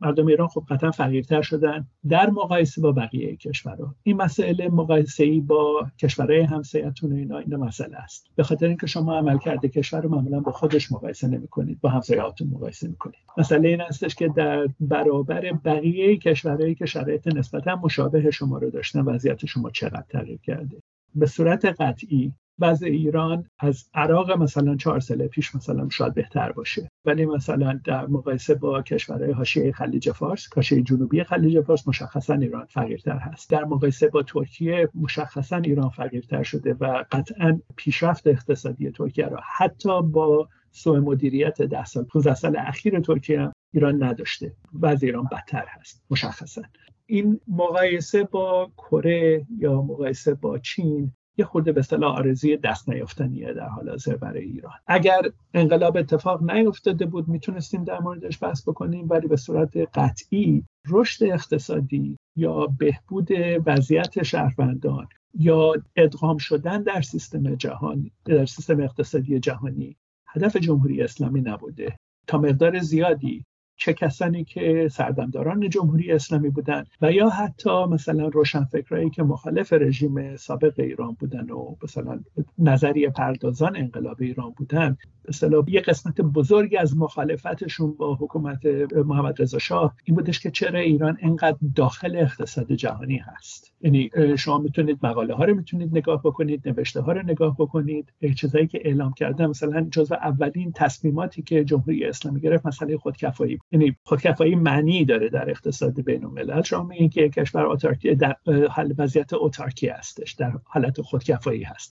مردم 0.00 0.26
ایران 0.26 0.48
خب 0.48 0.64
قطعا 0.68 0.90
فقیرتر 0.90 1.42
شدن 1.42 1.86
در 2.08 2.30
مقایسه 2.30 2.80
با 2.80 2.92
بقیه 2.92 3.36
کشورها. 3.36 3.94
این 4.02 4.16
مسئله 4.16 4.68
مقایسه 4.68 5.24
ای 5.24 5.40
با 5.40 5.86
کشورهای 5.98 6.40
همسایتون 6.40 7.12
و 7.12 7.16
اینا 7.16 7.38
این 7.38 7.56
مسئله 7.56 7.96
است. 7.96 8.26
به 8.36 8.42
خاطر 8.42 8.66
اینکه 8.66 8.86
شما 8.86 9.18
عمل 9.18 9.38
کرده 9.38 9.68
کشور 9.68 10.00
رو 10.00 10.08
معمولا 10.08 10.40
با 10.40 10.52
خودش 10.52 10.92
مقایسه 10.92 11.28
نمی 11.28 11.48
کنید 11.48 11.80
با 11.80 11.88
همسایهاتون 11.88 12.48
مقایسه 12.48 12.88
می 12.88 12.96
کنید 12.96 13.16
مسئله 13.38 13.68
این 13.68 13.80
هستش 13.80 14.14
که 14.14 14.28
در 14.28 14.68
برابر 14.80 15.52
بقیه 15.52 16.16
کشورهایی 16.16 16.74
که 16.74 16.86
شرایط 16.86 17.26
نسبتا 17.26 17.76
مشابه 17.76 18.30
شما 18.30 18.58
رو 18.58 18.70
داشتن 18.70 19.00
وضعیت 19.00 19.46
شما 19.46 19.70
چقدر 19.70 20.04
تغییر 20.08 20.38
کرده؟ 20.42 20.82
به 21.14 21.26
صورت 21.26 21.64
قطعی 21.64 22.32
وضع 22.58 22.86
ایران 22.86 23.46
از 23.58 23.84
عراق 23.94 24.30
مثلا 24.30 24.76
چهار 24.76 25.00
سال 25.00 25.26
پیش 25.26 25.54
مثلا 25.54 25.88
شاید 25.88 26.14
بهتر 26.14 26.52
باشه. 26.52 26.88
ولی 27.04 27.26
مثلا 27.26 27.80
در 27.84 28.06
مقایسه 28.06 28.54
با 28.54 28.82
کشورهای 28.82 29.32
حاشیه 29.32 29.72
خلیج 29.72 30.10
فارس 30.10 30.48
حاشیه 30.54 30.82
جنوبی 30.82 31.24
خلیج 31.24 31.60
فارس 31.60 31.88
مشخصا 31.88 32.34
ایران 32.34 32.64
فقیرتر 32.64 33.18
هست. 33.18 33.50
در 33.50 33.64
مقایسه 33.64 34.08
با 34.08 34.22
ترکیه 34.22 34.88
مشخصا 34.94 35.56
ایران 35.56 35.88
فقیرتر 35.88 36.42
شده 36.42 36.74
و 36.74 37.04
قطعا 37.12 37.60
پیشرفت 37.76 38.26
اقتصادی 38.26 38.90
ترکیه 38.90 39.26
را 39.26 39.40
حتی 39.56 40.02
با 40.02 40.48
سوء 40.70 41.00
مدیریت 41.00 41.62
ده 41.62 41.84
سال 41.84 42.04
15 42.04 42.34
سال 42.34 42.56
اخیر 42.56 43.00
ترکیه 43.00 43.52
ایران 43.74 44.02
نداشته. 44.02 44.52
وضع 44.80 45.06
ایران 45.06 45.28
بدتر 45.32 45.64
هست 45.68 46.04
مشخصا. 46.10 46.62
این 47.06 47.40
مقایسه 47.48 48.24
با 48.24 48.70
کره 48.76 49.46
یا 49.58 49.82
مقایسه 49.82 50.34
با 50.34 50.58
چین 50.58 51.12
یه 51.38 51.44
خورده 51.44 51.72
به 51.72 51.80
اصطلاح 51.80 52.16
آرزوی 52.16 52.56
دست 52.56 52.88
نیافتنیه 52.88 53.52
در 53.52 53.68
حال 53.68 53.88
حاضر 53.88 54.16
برای 54.16 54.44
ایران. 54.44 54.72
اگر 54.86 55.22
انقلاب 55.54 55.96
اتفاق 55.96 56.50
نیفتاده 56.50 57.06
بود 57.06 57.28
می‌تونستیم 57.28 57.84
در 57.84 58.00
موردش 58.00 58.42
بحث 58.42 58.68
بکنیم 58.68 59.06
ولی 59.08 59.28
به 59.28 59.36
صورت 59.36 59.76
قطعی 59.76 60.64
رشد 60.88 61.24
اقتصادی 61.24 62.18
یا 62.36 62.66
بهبود 62.78 63.28
وضعیت 63.66 64.22
شهروندان 64.22 65.08
یا 65.34 65.72
ادغام 65.96 66.38
شدن 66.38 66.82
در 66.82 67.00
سیستم 67.02 67.54
جهانی 67.54 68.12
در 68.24 68.46
سیستم 68.46 68.80
اقتصادی 68.80 69.40
جهانی 69.40 69.96
هدف 70.26 70.56
جمهوری 70.56 71.02
اسلامی 71.02 71.40
نبوده. 71.40 71.96
تا 72.26 72.38
مقدار 72.38 72.78
زیادی 72.78 73.44
چه 73.76 73.92
کسانی 73.92 74.44
که 74.44 74.88
سردمداران 74.92 75.68
جمهوری 75.68 76.12
اسلامی 76.12 76.50
بودند 76.50 76.86
و 77.02 77.12
یا 77.12 77.28
حتی 77.28 77.84
مثلا 77.84 78.28
روشنفکرایی 78.28 79.10
که 79.10 79.22
مخالف 79.22 79.72
رژیم 79.72 80.36
سابق 80.36 80.80
ایران 80.80 81.12
بودن 81.12 81.50
و 81.50 81.76
مثلا 81.82 82.20
نظریه 82.58 83.10
پردازان 83.10 83.76
انقلاب 83.76 84.16
ایران 84.20 84.50
بودن 84.50 84.96
مثلا 85.28 85.64
یه 85.68 85.80
قسمت 85.80 86.20
بزرگی 86.20 86.76
از 86.76 86.96
مخالفتشون 86.96 87.92
با 87.92 88.14
حکومت 88.14 88.66
محمد 88.94 89.42
رضا 89.42 89.58
شاه 89.58 89.94
این 90.04 90.16
بودش 90.16 90.40
که 90.40 90.50
چرا 90.50 90.78
ایران 90.78 91.18
انقدر 91.22 91.58
داخل 91.74 92.16
اقتصاد 92.16 92.72
جهانی 92.72 93.16
هست. 93.16 93.72
یعنی 93.80 94.10
شما 94.38 94.58
می‌تونید 94.58 94.98
مقاله 95.02 95.34
ها 95.34 95.44
رو 95.44 95.54
می‌تونید 95.54 95.96
نگاه 95.96 96.22
بکنید 96.22 96.68
نوشته 96.68 97.00
ها 97.00 97.12
رو 97.12 97.22
نگاه 97.22 97.56
بکنید. 97.58 98.12
چیزایی 98.36 98.66
که 98.66 98.80
اعلام 98.84 99.12
کرده 99.12 99.46
مثلا 99.46 99.88
جزو 99.90 100.14
اولین 100.14 100.72
تصمیماتی 100.72 101.42
که 101.42 101.64
جمهوری 101.64 102.04
اسلامی 102.04 102.40
گرفت 102.40 102.66
مسئله 102.66 102.96
خودکفایی. 102.96 103.58
یعنی 103.72 103.96
خودکفایی 104.04 104.54
معنی 104.54 105.04
داره 105.04 105.28
در 105.28 105.50
اقتصاد 105.50 106.00
بین 106.00 106.24
الملل 106.24 106.62
شما 106.62 106.82
میگین 106.82 107.08
که 107.08 107.28
کشور 107.28 107.66
اتارکی 107.66 108.14
در 108.14 108.36
حال 108.70 108.94
وضعیت 108.98 109.30
اتارکی 109.34 109.88
هستش 109.88 110.32
در 110.32 110.52
حالت 110.64 111.00
خودکفایی 111.00 111.62
هست. 111.62 111.96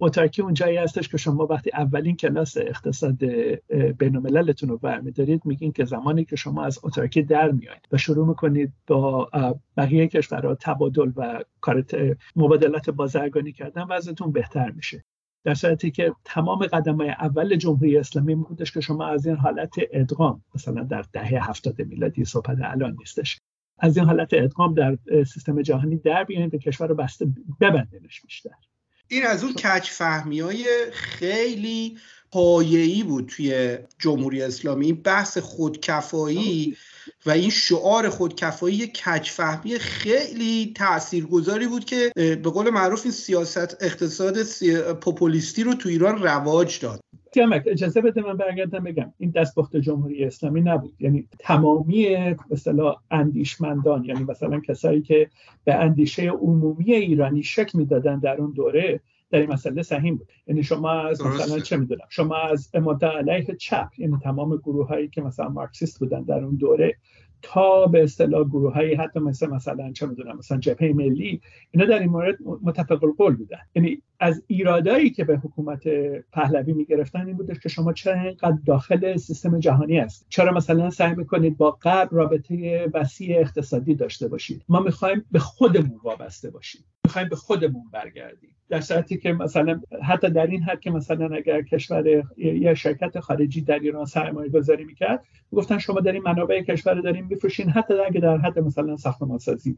اتارکی 0.00 0.42
اون 0.42 0.54
جایی 0.54 0.76
هستش 0.76 1.08
که 1.08 1.16
شما 1.16 1.46
وقتی 1.46 1.70
اولین 1.74 2.16
کلاس 2.16 2.56
اقتصاد 2.56 3.24
بین 3.98 4.14
رو 4.68 4.78
برمیدارید 4.78 5.42
میگین 5.44 5.72
که 5.72 5.84
زمانی 5.84 6.24
که 6.24 6.36
شما 6.36 6.64
از 6.64 6.78
اتارکی 6.82 7.22
در 7.22 7.50
میایید 7.50 7.88
و 7.92 7.96
شروع 7.96 8.28
می‌کنید 8.28 8.72
با 8.86 9.30
بقیه 9.76 10.06
کشورها 10.06 10.54
تبادل 10.54 11.12
و 11.16 11.44
مبادلات 12.36 12.90
بازرگانی 12.90 13.52
کردن 13.52 13.82
وضعتون 13.82 14.32
بهتر 14.32 14.70
میشه. 14.70 15.04
در 15.44 15.54
صورتی 15.54 15.90
که 15.90 16.12
تمام 16.24 16.66
قدم 16.66 16.96
های 16.96 17.08
اول 17.08 17.56
جمهوری 17.56 17.98
اسلامی 17.98 18.34
بودش 18.34 18.72
که 18.72 18.80
شما 18.80 19.06
از 19.06 19.26
این 19.26 19.36
حالت 19.36 19.74
ادغام 19.92 20.44
مثلا 20.54 20.82
در 20.82 21.04
دهه 21.12 21.50
هفتاد 21.50 21.82
میلادی 21.82 22.24
صحبت 22.24 22.58
الان 22.62 22.96
نیستش 22.98 23.38
از 23.78 23.96
این 23.96 24.06
حالت 24.06 24.28
ادغام 24.32 24.74
در 24.74 24.98
سیستم 25.24 25.62
جهانی 25.62 25.96
در 25.96 26.24
بیانید 26.24 26.50
به 26.50 26.58
کشور 26.58 26.86
رو 26.86 26.94
بسته 26.94 27.26
ببندنش 27.60 28.20
بیشتر. 28.20 28.50
این 29.08 29.26
از 29.26 29.44
اون 29.44 29.52
کچ 29.52 29.90
فهمی 29.90 30.40
های 30.40 30.66
خیلی 30.92 31.98
پایه‌ای 32.32 33.02
بود 33.02 33.26
توی 33.26 33.78
جمهوری 33.98 34.42
اسلامی. 34.42 34.92
بحث 34.92 35.38
خودکفایی 35.38 36.76
و 37.26 37.30
این 37.30 37.50
شعار 37.50 38.08
خودکفایی 38.08 38.86
کجفهمی 38.86 39.78
خیلی 39.78 40.72
تاثیرگذاری 40.76 41.66
بود 41.66 41.84
که 41.84 42.12
به 42.16 42.36
قول 42.36 42.70
معروف 42.70 43.02
این 43.04 43.12
سیاست 43.12 43.76
اقتصاد 43.80 44.42
پوپولیستی 44.92 45.62
رو 45.62 45.74
تو 45.74 45.88
ایران 45.88 46.22
رواج 46.22 46.80
داد. 46.80 47.00
سیامک 47.34 47.62
اجازه 47.66 48.00
بده 48.00 48.22
من 48.22 48.36
برگردم 48.36 48.84
بگم. 48.84 49.12
این 49.18 49.30
دستبخت 49.30 49.76
جمهوری 49.76 50.24
اسلامی 50.24 50.60
نبود. 50.60 50.94
یعنی 51.00 51.28
تمامی 51.38 52.16
مثلا 52.50 52.94
اندیشمندان 53.10 54.04
یعنی 54.04 54.24
مثلا 54.24 54.60
کسایی 54.60 55.02
که 55.02 55.30
به 55.64 55.74
اندیشه 55.74 56.30
عمومی 56.30 56.92
ایرانی 56.92 57.42
شک 57.42 57.74
می‌دادن 57.74 58.18
در 58.18 58.40
اون 58.40 58.52
دوره 58.52 59.00
در 59.30 59.38
این 59.38 59.52
مسئله 59.52 59.82
سهیم 59.82 60.16
بود. 60.16 60.28
یعنی 60.46 60.62
شما 60.62 60.90
از 60.90 61.26
مثلا 61.26 61.58
چه 61.58 61.76
می‌دونم 61.76 62.06
شما 62.08 62.36
از 62.36 62.70
اماده 62.74 63.06
علیه 63.06 63.56
چپ 63.58 63.88
یعنی 63.98 64.16
تمام 64.22 64.56
گروه 64.56 64.88
هایی 64.88 65.08
که 65.08 65.22
مثلا 65.22 65.48
مارکسیست 65.48 66.00
بودن 66.00 66.22
در 66.22 66.44
اون 66.44 66.56
دوره 66.56 66.96
تا 67.42 67.86
به 67.86 68.02
اصطلاح 68.02 68.44
گروه 68.44 68.74
هایی 68.74 68.94
حتی 68.94 69.20
مثل 69.20 69.50
مثلا 69.50 69.92
چه 69.92 70.06
می‌دونم 70.06 70.38
مثلا 70.38 70.58
جبهه 70.58 70.92
ملی 70.92 71.40
اینا 71.70 71.86
در 71.86 71.98
این 71.98 72.10
مورد 72.10 72.36
متفق 72.62 73.04
القول 73.04 73.36
بودن. 73.36 73.58
یعنی 73.74 74.02
از 74.20 74.42
ایرادایی 74.46 75.10
که 75.10 75.24
به 75.24 75.36
حکومت 75.36 75.88
پهلوی 76.32 76.72
می‌گرفتن 76.72 77.26
این 77.26 77.36
بودش 77.36 77.58
که 77.58 77.68
شما 77.68 77.92
چرا 77.92 78.20
اینقدر 78.20 78.58
داخل 78.66 79.16
سیستم 79.16 79.58
جهانی 79.58 79.98
است 79.98 80.26
چرا 80.28 80.52
مثلا 80.52 80.90
سعی 80.90 81.14
می‌کنید 81.14 81.56
با 81.56 81.70
غرب 81.70 82.08
رابطه 82.12 82.86
وسیع 82.94 83.40
اقتصادی 83.40 83.94
داشته 83.94 84.28
باشید؟ 84.28 84.64
ما 84.68 84.80
می‌خوایم 84.80 85.24
به 85.32 85.38
خودمون 85.38 86.00
وابسته 86.02 86.50
باشیم. 86.50 86.84
می‌خوایم 87.08 87.28
به 87.28 87.36
خودمون 87.36 87.84
برگردیم 87.92 88.56
در 88.68 88.80
صورتی 88.80 89.18
که 89.18 89.32
مثلا 89.32 89.80
حتی 90.08 90.30
در 90.30 90.46
این 90.46 90.62
حد 90.62 90.80
که 90.80 90.90
مثلا 90.90 91.36
اگر 91.36 91.62
کشور 91.62 92.24
یا 92.36 92.74
شرکت 92.74 93.20
خارجی 93.20 93.60
در 93.60 93.78
ایران 93.78 94.04
سرمایه 94.04 94.50
گذاری 94.50 94.84
می‌کرد 94.84 95.24
گفتن 95.52 95.78
شما 95.78 96.00
در 96.00 96.12
این 96.12 96.22
منابع 96.22 96.62
کشور 96.62 96.94
رو 96.94 97.02
داریم 97.02 97.26
میفروشین 97.26 97.70
حتی 97.70 97.94
اگه 97.94 98.20
در 98.20 98.36
حد 98.36 98.58
مثلا 98.58 98.96
ساختمان 98.96 99.38
سازی 99.38 99.76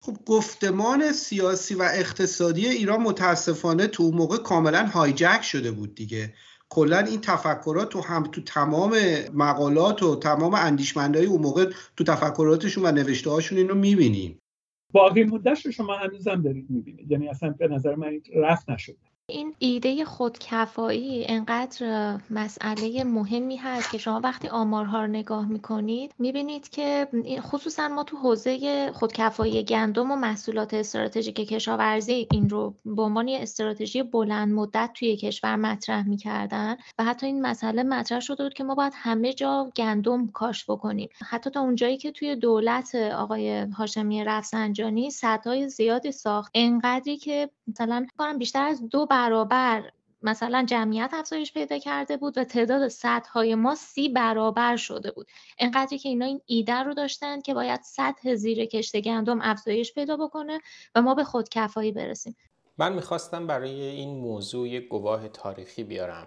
خب 0.00 0.16
گفتمان 0.26 1.12
سیاسی 1.12 1.74
و 1.74 1.82
اقتصادی 1.82 2.66
ایران 2.66 3.00
متاسفانه 3.00 3.86
تو 3.86 4.02
اون 4.02 4.14
موقع 4.14 4.36
کاملا 4.36 4.86
هایجک 4.86 5.42
شده 5.42 5.70
بود 5.70 5.94
دیگه. 5.94 6.32
کلا 6.68 6.98
این 6.98 7.20
تفکرات 7.20 7.88
تو 7.88 8.00
هم 8.00 8.22
تو 8.22 8.40
تمام 8.40 8.94
مقالات 9.34 10.02
و 10.02 10.16
تمام 10.16 10.54
اندیشمندای 10.54 11.26
اون 11.26 11.42
موقع 11.42 11.72
تو 11.96 12.04
تفکراتشون 12.04 12.86
و 12.86 12.92
نوشته 12.92 13.30
هاشون 13.30 13.58
اینو 13.58 13.74
می‌بینیم. 13.74 14.38
باقی 14.92 15.24
مدتش 15.24 15.66
رو 15.66 15.72
شما 15.72 15.96
هنوزم 15.98 16.42
دارید 16.42 16.70
می‌بینید. 16.70 17.10
یعنی 17.12 17.28
اصلا 17.28 17.50
به 17.50 17.68
نظر 17.68 17.94
من 17.94 18.20
رفت 18.36 18.70
نشده. 18.70 19.11
این 19.26 19.54
ایده 19.58 20.04
خودکفایی 20.04 21.26
انقدر 21.28 22.18
مسئله 22.30 23.04
مهمی 23.04 23.56
هست 23.56 23.90
که 23.90 23.98
شما 23.98 24.20
وقتی 24.24 24.48
آمارها 24.48 25.00
رو 25.00 25.06
نگاه 25.06 25.48
می‌کنید 25.48 26.14
می‌بینید 26.18 26.68
که 26.68 27.08
خصوصا 27.40 27.88
ما 27.88 28.04
تو 28.04 28.16
حوزه 28.16 28.90
خودکفایی 28.92 29.64
گندم 29.64 30.10
و 30.10 30.16
محصولات 30.16 30.74
استراتژیک 30.74 31.34
کشاورزی 31.36 32.28
این 32.32 32.50
رو 32.50 32.74
به 32.84 33.02
عنوان 33.02 33.28
استراتژی 33.28 34.02
بلند 34.02 34.52
مدت 34.52 34.90
توی 34.94 35.16
کشور 35.16 35.56
مطرح 35.56 36.08
می‌کردن 36.08 36.76
و 36.98 37.04
حتی 37.04 37.26
این 37.26 37.42
مسئله 37.42 37.82
مطرح 37.82 38.20
شده 38.20 38.42
بود 38.42 38.54
که 38.54 38.64
ما 38.64 38.74
باید 38.74 38.92
همه 38.96 39.32
جا 39.32 39.72
گندم 39.76 40.26
کاش 40.26 40.70
بکنیم. 40.70 41.08
حتی 41.28 41.50
تا 41.50 41.60
اونجایی 41.60 41.96
که 41.96 42.12
توی 42.12 42.36
دولت 42.36 42.94
آقای 42.94 43.58
هاشمی 43.60 44.24
رفسنجانی 44.24 45.10
سدهای 45.10 45.68
زیادی 45.68 46.12
ساخت. 46.12 46.50
انقدری 46.54 47.16
که 47.16 47.50
مثلا 47.66 48.06
بیشتر 48.38 48.62
از 48.62 48.88
دو 48.88 49.06
برابر 49.06 49.90
مثلا 50.22 50.64
جمعیت 50.68 51.10
افزایش 51.12 51.52
پیدا 51.52 51.78
کرده 51.78 52.16
بود 52.16 52.38
و 52.38 52.44
تعداد 52.44 52.88
سطح 52.88 53.54
ما 53.54 53.74
سی 53.74 54.08
برابر 54.08 54.76
شده 54.76 55.10
بود. 55.10 55.26
انقدری 55.58 55.98
که 55.98 56.08
اینا 56.08 56.26
این 56.26 56.40
ایده 56.46 56.74
رو 56.74 56.94
داشتن 56.94 57.40
که 57.40 57.54
باید 57.54 57.80
سطح 57.82 58.34
زیر 58.34 58.64
کشت 58.64 59.00
گندم 59.00 59.38
افزایش 59.42 59.94
پیدا 59.94 60.16
بکنه 60.16 60.60
و 60.94 61.02
ما 61.02 61.14
به 61.14 61.24
خودکفایی 61.24 61.92
برسیم. 61.92 62.36
من 62.78 62.92
می‌خواستم 62.92 63.46
برای 63.46 63.82
این 63.82 64.18
موضوع 64.18 64.68
یک 64.68 64.88
گواه 64.88 65.28
تاریخی 65.28 65.84
بیارم. 65.84 66.26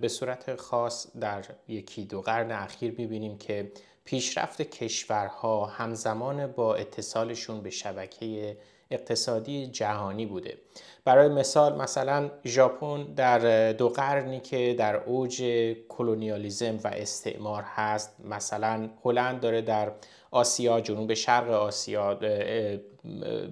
به 0.00 0.08
صورت 0.08 0.56
خاص 0.56 1.16
در 1.16 1.44
یکی 1.68 2.04
دو 2.04 2.20
قرن 2.20 2.52
اخیر 2.52 2.94
می‌بینیم 2.98 3.38
که 3.38 3.72
پیشرفت 4.04 4.62
کشورها 4.62 5.66
همزمان 5.66 6.46
با 6.46 6.74
اتصالشون 6.74 7.60
به 7.60 7.70
شبکه 7.70 8.56
اقتصادی 8.90 9.66
جهانی 9.66 10.26
بوده. 10.26 10.58
برای 11.04 11.28
مثال 11.28 11.82
مثلا 11.82 12.30
ژاپن 12.44 13.04
در 13.04 13.72
دو 13.72 13.88
قرنی 13.88 14.40
که 14.40 14.74
در 14.78 14.96
اوج 14.96 15.42
کلونیالیزم 15.88 16.78
و 16.84 16.88
استعمار 16.88 17.62
هست 17.66 18.16
مثلا 18.24 18.90
هلند 19.04 19.40
داره 19.40 19.62
در 19.62 19.92
آسیا 20.30 20.80
جنوب 20.80 21.14
شرق 21.14 21.50
آسیا 21.50 22.14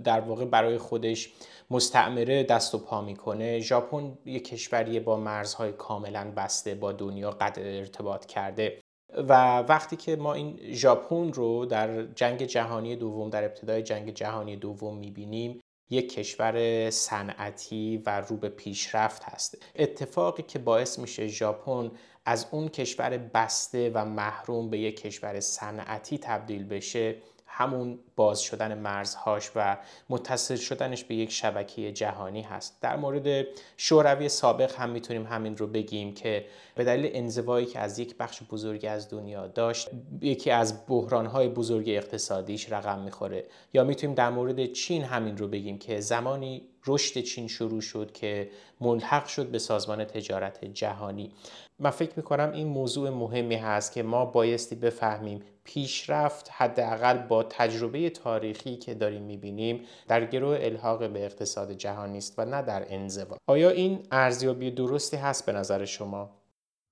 در 0.05 0.21
واقع 0.21 0.45
برای 0.45 0.79
خودش 0.79 1.33
مستعمره 1.71 2.43
دست 2.43 2.75
و 2.75 2.79
پا 2.79 3.01
می‌کنه. 3.01 3.61
ژاپن 3.61 4.19
یک 4.25 4.49
کشوری 4.49 5.01
با 5.01 5.17
مرزهای 5.17 5.73
کاملا 5.73 6.33
بسته 6.37 6.75
با 6.75 6.93
دنیا 6.93 7.31
قطع 7.31 7.61
ارتباط 7.61 8.27
کرده. 8.27 8.81
و 9.17 9.59
وقتی 9.59 9.97
که 9.97 10.17
ما 10.17 10.35
این 10.35 10.59
ژاپن 10.73 11.33
رو 11.33 11.67
در 11.67 12.03
جنگ 12.07 12.43
جهانی 12.43 12.97
دوم 12.97 13.31
در 13.31 13.45
ابتدای 13.45 13.83
جنگ 13.83 14.11
جهانی 14.11 14.57
دوم 14.57 14.99
می‌بینیم 14.99 15.61
یک 15.91 16.13
کشور 16.13 16.91
صنعتی 16.91 18.03
و 18.07 18.21
رو 18.21 18.37
به 18.37 18.49
پیشرفت 18.49 19.23
هست. 19.25 19.59
اتفاقی 19.77 20.43
که 20.43 20.59
باعث 20.59 20.99
میشه 20.99 21.27
ژاپن 21.27 21.91
از 22.25 22.47
اون 22.51 22.69
کشور 22.69 23.19
بسته 23.19 23.91
و 23.95 24.05
محروم 24.05 24.71
به 24.71 24.79
یک 24.79 25.01
کشور 25.01 25.41
صنعتی 25.41 26.19
تبدیل 26.19 26.65
بشه 26.65 27.17
همون 27.59 27.99
باز 28.17 28.41
شدن 28.41 28.79
مرزهاش 28.79 29.51
و 29.57 29.77
متصل 30.09 30.57
شدنش 30.57 31.05
به 31.05 31.15
یک 31.15 31.31
شبکه 31.31 31.93
جهانی 31.93 32.43
هست. 32.43 32.79
در 32.81 32.97
مورد 32.97 33.47
شوروی 33.77 34.29
سابق 34.29 34.75
هم 34.75 34.91
می‌تونیم 34.91 35.27
همین 35.27 35.57
رو 35.57 35.67
بگیم 35.67 36.15
که 36.15 36.47
به 36.75 36.85
دلیل 36.85 37.11
انزوایی 37.15 37.67
که 37.67 37.79
از 37.79 37.99
یک 37.99 38.17
بخش 38.17 38.43
بزرگی 38.51 38.87
از 38.87 39.11
دنیا 39.11 39.47
داشت 39.47 39.91
یکی 40.21 40.51
از 40.51 40.87
بحرانهای 40.89 41.49
بزرگ 41.49 41.89
اقتصادیش 41.89 42.73
رقم 42.73 42.99
می‌خوره. 42.99 43.45
یا 43.73 43.85
می‌تونیم 43.85 44.15
در 44.15 44.31
مورد 44.31 44.73
چین 44.73 45.05
همین 45.05 45.37
رو 45.37 45.49
بگیم 45.49 45.79
که 45.79 46.01
زمانی 46.01 46.63
رشد 46.87 47.21
چین 47.21 47.49
شروع 47.49 47.81
شد 47.81 48.13
که 48.13 48.51
ملحق 48.81 49.27
شد 49.27 49.47
به 49.47 49.59
سازمان 49.59 50.05
تجارت 50.05 50.65
جهانی. 50.65 51.33
من 51.79 51.91
فکر 51.91 52.13
می‌کنم 52.17 52.53
این 52.53 52.67
موضوع 52.67 53.11
مهمی 53.11 53.55
هست 53.57 53.93
که 53.93 54.03
ما 54.03 54.25
بایستی 54.25 54.75
بفهمیم 54.75 55.43
پیشرفت 55.65 56.51
حداقل 56.53 57.19
با 57.19 57.43
تجربه 57.43 58.11
تاریخی 58.11 58.77
که 58.77 58.95
داریم 58.95 59.23
می‌بینیم 59.23 59.81
در 60.09 60.25
گروه 60.25 60.59
الحاق 60.61 61.11
به 61.11 61.25
اقتصاد 61.25 61.73
جهانی 61.73 62.19
است 62.19 62.39
و 62.39 62.45
نه 62.45 62.63
در 62.63 62.87
انزوا. 62.89 63.37
آیا 63.47 63.71
این 63.71 64.03
ارزیابی 64.11 64.71
درستی 64.71 65.17
هست 65.17 65.47
به 65.47 65.53
نظر 65.53 65.85
شما؟ 65.85 66.31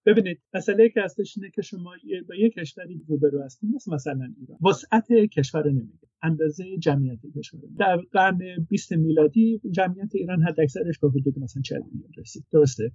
ببینید 0.07 0.41
مسئله 0.55 0.89
که 0.89 1.03
هستش 1.03 1.35
اینه 1.37 1.51
که 1.51 1.63
شما 1.63 1.91
با 2.29 2.35
یک 2.35 2.55
کشوری 2.55 3.05
روبرو 3.09 3.43
هستید 3.43 3.71
مثل 3.75 3.95
مثلا 3.95 4.35
ایران. 4.41 4.59
وسعت 4.71 5.13
کشور 5.13 5.71
نمیگه 5.71 6.09
اندازه 6.23 6.65
جمعیت 6.79 7.19
کشور 7.39 7.61
در 7.79 7.97
قرن 7.97 8.39
20 8.69 8.93
میلادی 8.93 9.61
جمعیت 9.71 10.15
ایران 10.15 10.43
حد 10.43 10.61
اکثرش 10.61 10.99
به 10.99 11.09
حدود 11.09 11.39
مثلا 11.39 11.63
40 11.63 11.81
میلیون 11.93 12.11
رسید. 12.19 12.45
درسته؟ 12.53 12.93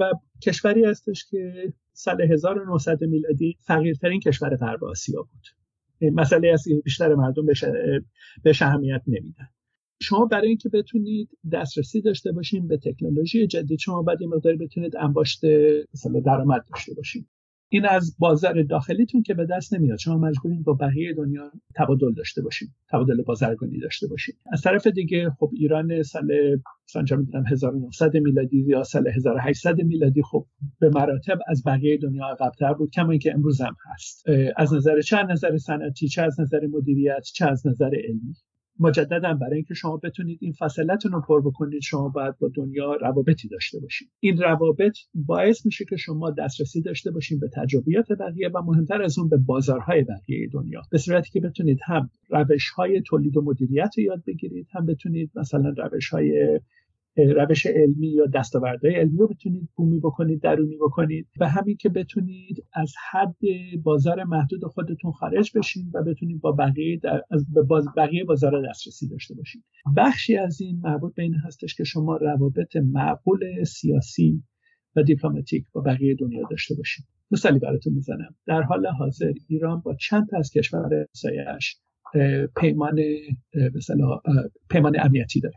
و 0.00 0.10
کشوری 0.42 0.84
هستش 0.84 1.24
که 1.30 1.72
سال 1.92 2.22
1900 2.22 3.04
میلادی 3.04 3.56
فقیرترین 3.60 4.20
کشور 4.20 4.56
غرب 4.56 4.84
آسیا 4.84 5.22
بود. 5.22 5.46
مسئله 6.12 6.48
است 6.52 6.68
که 6.68 6.74
بیشتر 6.84 7.14
مردم 7.14 7.46
بهش 8.44 8.62
اهمیت 8.62 9.02
نمیدن. 9.06 9.48
شما 10.02 10.26
برای 10.26 10.48
اینکه 10.48 10.68
بتونید 10.68 11.28
دسترسی 11.52 12.00
داشته 12.00 12.32
باشین 12.32 12.68
به 12.68 12.76
تکنولوژی 12.76 13.46
جدید 13.46 13.78
شما 13.78 14.02
باید 14.02 14.20
یه 14.20 14.28
مقداری 14.28 14.56
بتونید 14.56 14.96
انباشت 14.96 15.44
مثلا 15.94 16.20
درآمد 16.20 16.64
داشته 16.72 16.94
باشین. 16.94 17.26
این 17.68 17.86
از 17.86 18.16
بازار 18.18 18.62
داخلیتون 18.62 19.22
که 19.22 19.34
به 19.34 19.46
دست 19.46 19.74
نمیاد. 19.74 19.98
شما 19.98 20.18
مجبورین 20.18 20.62
با 20.62 20.72
بقیه 20.72 21.14
دنیا 21.14 21.52
تبادل 21.76 22.12
داشته 22.12 22.42
باشین 22.42 22.68
تبادل 22.90 23.22
بازرگانی 23.22 23.80
داشته 23.80 24.06
باشین. 24.06 24.34
از 24.52 24.62
طرف 24.62 24.86
دیگه 24.86 25.30
خب 25.38 25.50
ایران 25.52 26.02
سال 26.02 26.58
مثلا 26.88 27.16
می‌دونم 27.16 27.44
1900 27.46 28.16
میلادی 28.16 28.64
یا 28.66 28.82
سال 28.82 29.08
1800 29.08 29.82
میلادی 29.82 30.22
خب 30.22 30.46
به 30.78 30.88
مراتب 30.88 31.38
از 31.48 31.62
بقیه 31.66 31.98
دنیا 31.98 32.26
عقبتر 32.26 32.72
بود 32.72 32.90
کما 32.90 33.10
اینکه 33.10 33.34
امروز 33.34 33.60
هم 33.60 33.76
هست. 33.92 34.24
از 34.56 34.74
نظر 34.74 35.00
چه 35.00 35.22
نظر 35.22 35.58
صنعتی 35.58 36.08
چه 36.08 36.22
از 36.22 36.40
نظر 36.40 36.66
مدیریت 36.66 37.22
چه 37.34 37.46
از 37.46 37.66
نظر 37.66 37.90
علمی. 38.08 38.34
مجددا 38.80 39.34
برای 39.34 39.54
اینکه 39.54 39.74
شما 39.74 39.96
بتونید 39.96 40.38
این 40.42 40.52
فاصلتون 40.52 41.12
رو 41.12 41.20
پر 41.20 41.40
بکنید 41.40 41.82
شما 41.82 42.08
باید 42.08 42.38
با 42.38 42.50
دنیا 42.54 42.94
روابطی 42.94 43.48
داشته 43.48 43.80
باشید. 43.80 44.08
این 44.20 44.38
روابط 44.38 44.96
باعث 45.14 45.66
میشه 45.66 45.84
که 45.84 45.96
شما 45.96 46.30
دسترسی 46.30 46.82
داشته 46.82 47.10
باشید 47.10 47.40
به 47.40 47.50
تجربیات 47.54 48.12
بقیه 48.12 48.48
و 48.48 48.62
مهمتر 48.62 49.02
از 49.02 49.18
اون 49.18 49.28
به 49.28 49.36
بازارهای 49.36 50.04
بقیه 50.04 50.48
دنیا. 50.52 50.82
به 50.90 50.98
صورتی 50.98 51.30
که 51.30 51.40
بتونید 51.40 51.78
هم 51.84 52.10
روش 52.30 52.70
های 52.70 53.02
تولید 53.06 53.36
و 53.36 53.42
مدیریت 53.42 53.90
رو 53.96 54.04
یاد 54.04 54.22
بگیرید 54.26 54.66
هم 54.72 54.86
بتونید 54.86 55.30
مثلا 55.34 55.74
روش 55.76 56.08
های 56.08 56.60
روش 57.16 57.66
علمی 57.66 58.08
یا 58.08 58.26
دستاوردهای 58.26 58.94
علمی 58.94 59.18
رو 59.18 59.28
بتونید 59.28 59.68
بومی 59.76 60.00
بکنید 60.00 60.42
درونی 60.42 60.76
بکنید 60.76 61.26
و 61.40 61.48
همین 61.48 61.76
که 61.76 61.88
بتونید 61.88 62.64
از 62.72 62.94
حد 63.10 63.36
بازار 63.82 64.24
محدود 64.24 64.64
خودتون 64.64 65.12
خارج 65.12 65.52
بشین 65.54 65.90
و 65.94 66.02
بتونید 66.02 66.40
با 66.40 66.52
بقیه 66.52 66.98
در 67.02 67.22
از 67.30 67.46
باز 67.68 67.86
بقیه 67.96 68.24
بازار 68.24 68.68
دسترسی 68.68 69.08
داشته 69.08 69.34
باشید 69.34 69.64
بخشی 69.96 70.36
از 70.36 70.60
این 70.60 70.80
مربوط 70.84 71.14
به 71.14 71.22
این 71.22 71.34
هستش 71.34 71.74
که 71.74 71.84
شما 71.84 72.16
روابط 72.16 72.76
معقول 72.76 73.64
سیاسی 73.64 74.42
و 74.96 75.02
دیپلماتیک 75.02 75.64
با 75.72 75.80
بقیه 75.80 76.14
دنیا 76.14 76.46
داشته 76.50 76.74
باشید 76.74 77.04
مثالی 77.30 77.58
براتون 77.58 77.92
می‌زنم. 77.92 78.34
در 78.46 78.62
حال 78.62 78.86
حاضر 78.86 79.32
ایران 79.48 79.80
با 79.80 79.94
چند 79.94 80.28
تا 80.30 80.38
از 80.38 80.50
کشور 80.50 81.06
سایش 81.12 81.76
پیمان 82.56 83.00
پیمان 84.70 84.96
امنیتی 85.00 85.40
داره. 85.40 85.54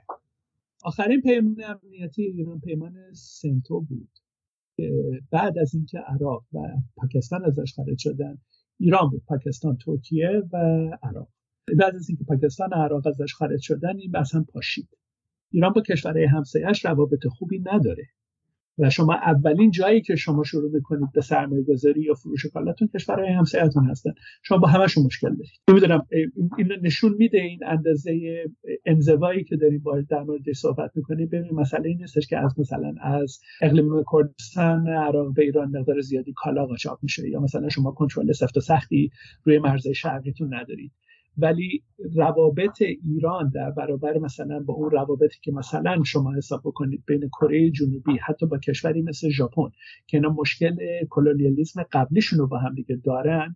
آخرین 0.87 1.21
پیمان 1.21 1.55
امنیتی 1.63 2.23
ایران 2.23 2.59
پیمان 2.59 3.13
سنتو 3.13 3.81
بود 3.81 4.09
بعد 5.31 5.57
از 5.57 5.75
اینکه 5.75 5.99
عراق 5.99 6.45
و 6.53 6.59
پاکستان 6.95 7.45
ازش 7.45 7.73
خارج 7.73 7.97
شدن 7.99 8.37
ایران 8.79 9.09
بود 9.09 9.23
پاکستان 9.25 9.77
ترکیه 9.77 10.43
و 10.53 10.57
عراق. 11.03 11.29
بعد 11.79 11.95
از 11.95 12.09
اینکه 12.09 12.23
پاکستان 12.23 12.69
و 12.69 12.75
عراق 12.75 13.07
ازش 13.07 13.33
خارج 13.33 13.61
شدن 13.61 13.97
این 13.97 14.11
بحث 14.11 14.35
هم 14.35 14.45
پاشید. 14.45 14.89
ایران 15.51 15.73
با 15.73 15.81
کشورهای 15.81 16.25
همسایش 16.25 16.85
روابط 16.85 17.27
خوبی 17.27 17.59
نداره. 17.59 18.07
و 18.77 18.89
شما 18.89 19.13
اولین 19.13 19.71
جایی 19.71 20.01
که 20.01 20.15
شما 20.15 20.43
شروع 20.43 20.71
می‌کنید 20.71 21.11
به 21.13 21.21
سرمایه 21.21 21.63
گذاری 21.63 22.01
یا 22.01 22.13
فروش 22.13 22.45
کالاتون 22.45 22.87
کشورهای 22.87 23.33
همسایتون 23.33 23.85
هستن. 23.85 24.13
شما 24.43 24.57
با 24.57 24.67
همشون 24.67 25.03
مشکل 25.05 25.29
دارید. 25.29 25.51
نمی‌دونم 25.69 26.07
این 26.57 26.71
نشون 26.81 27.15
میده 27.19 27.41
این 27.41 27.59
اندازه 27.65 28.43
انزوایی 28.85 29.43
که 29.43 29.55
داریم 29.55 29.79
با 29.79 30.01
در 30.01 30.23
موردش 30.23 30.57
صحبت 30.57 30.91
می‌کنیم. 30.95 31.27
ببین 31.27 31.53
مسئله 31.53 31.89
این 31.89 31.97
نیستش 31.97 32.27
که 32.27 32.37
از 32.37 32.59
مثلا 32.59 32.93
از 33.01 33.39
اقلیم 33.61 34.03
کردستان 34.13 34.87
عراق 34.87 35.33
به 35.33 35.43
ایران 35.43 35.77
مقدار 35.77 36.01
زیادی 36.01 36.33
کالا 36.35 36.65
قاچاق 36.65 36.99
میشه 37.03 37.29
یا 37.29 37.39
مثلا 37.39 37.69
شما 37.69 37.91
کنترل 37.91 38.31
سفت 38.31 38.57
و 38.57 38.59
سختی 38.59 39.11
روی 39.43 39.59
مرزهای 39.59 39.95
شرقیتون 39.95 40.53
ندارید. 40.53 40.91
ولی 41.37 41.83
روابط 42.15 42.81
ایران 42.81 43.51
در 43.55 43.71
برابر 43.71 44.17
مثلا 44.17 44.59
با 44.59 44.73
اون 44.73 44.91
روابطی 44.91 45.39
که 45.41 45.51
مثلا 45.51 46.03
شما 46.03 46.33
حساب 46.33 46.61
بکنید 46.65 47.03
بین 47.07 47.29
کره 47.29 47.71
جنوبی 47.71 48.17
حتی 48.27 48.45
با 48.45 48.57
کشوری 48.57 49.01
مثل 49.01 49.29
ژاپن 49.29 49.69
که 50.07 50.17
اینا 50.17 50.29
مشکل 50.29 50.75
کلونیالیسم 51.09 51.83
قبلیشون 51.91 52.39
رو 52.39 52.47
با 52.47 52.57
هم 52.57 52.75
دیگه 52.75 52.95
دارن 52.95 53.55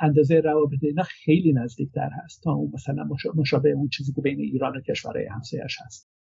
اندازه 0.00 0.40
روابط 0.40 0.78
اینا 0.82 1.02
خیلی 1.02 1.52
نزدیکتر 1.52 2.10
هست 2.24 2.42
تا 2.42 2.52
اون 2.52 2.70
مثلا 2.74 3.08
مشابه 3.34 3.70
اون 3.70 3.88
چیزی 3.88 4.12
که 4.12 4.20
بین 4.20 4.40
ایران 4.40 4.76
و 4.76 4.80
کشورهای 4.80 5.26
همسایش 5.26 5.76
هست. 5.84 6.17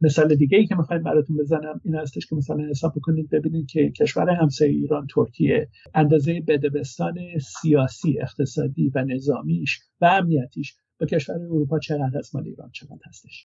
مثال 0.00 0.34
دیگه 0.34 0.58
ای 0.58 0.66
که 0.66 0.74
می‌خوایم 0.74 1.02
براتون 1.02 1.36
بزنم 1.36 1.80
این 1.84 1.94
هستش 1.94 2.26
که 2.26 2.36
مثلا 2.36 2.68
حساب 2.70 2.92
بکنید 2.96 3.30
ببینید 3.30 3.66
که 3.66 3.90
کشور 3.90 4.30
همسایه 4.30 4.72
ایران 4.72 5.06
ترکیه 5.06 5.68
اندازه 5.94 6.40
بدبستان 6.40 7.18
سیاسی 7.38 8.20
اقتصادی 8.20 8.92
و 8.94 9.04
نظامیش 9.04 9.80
و 10.00 10.04
امنیتیش 10.04 10.74
با 11.00 11.06
کشور 11.06 11.34
اروپا 11.34 11.78
چقدر 11.78 12.18
از 12.18 12.34
مال 12.34 12.44
ایران 12.44 12.70
چقدر 12.70 13.00
هستش؟ 13.06 13.46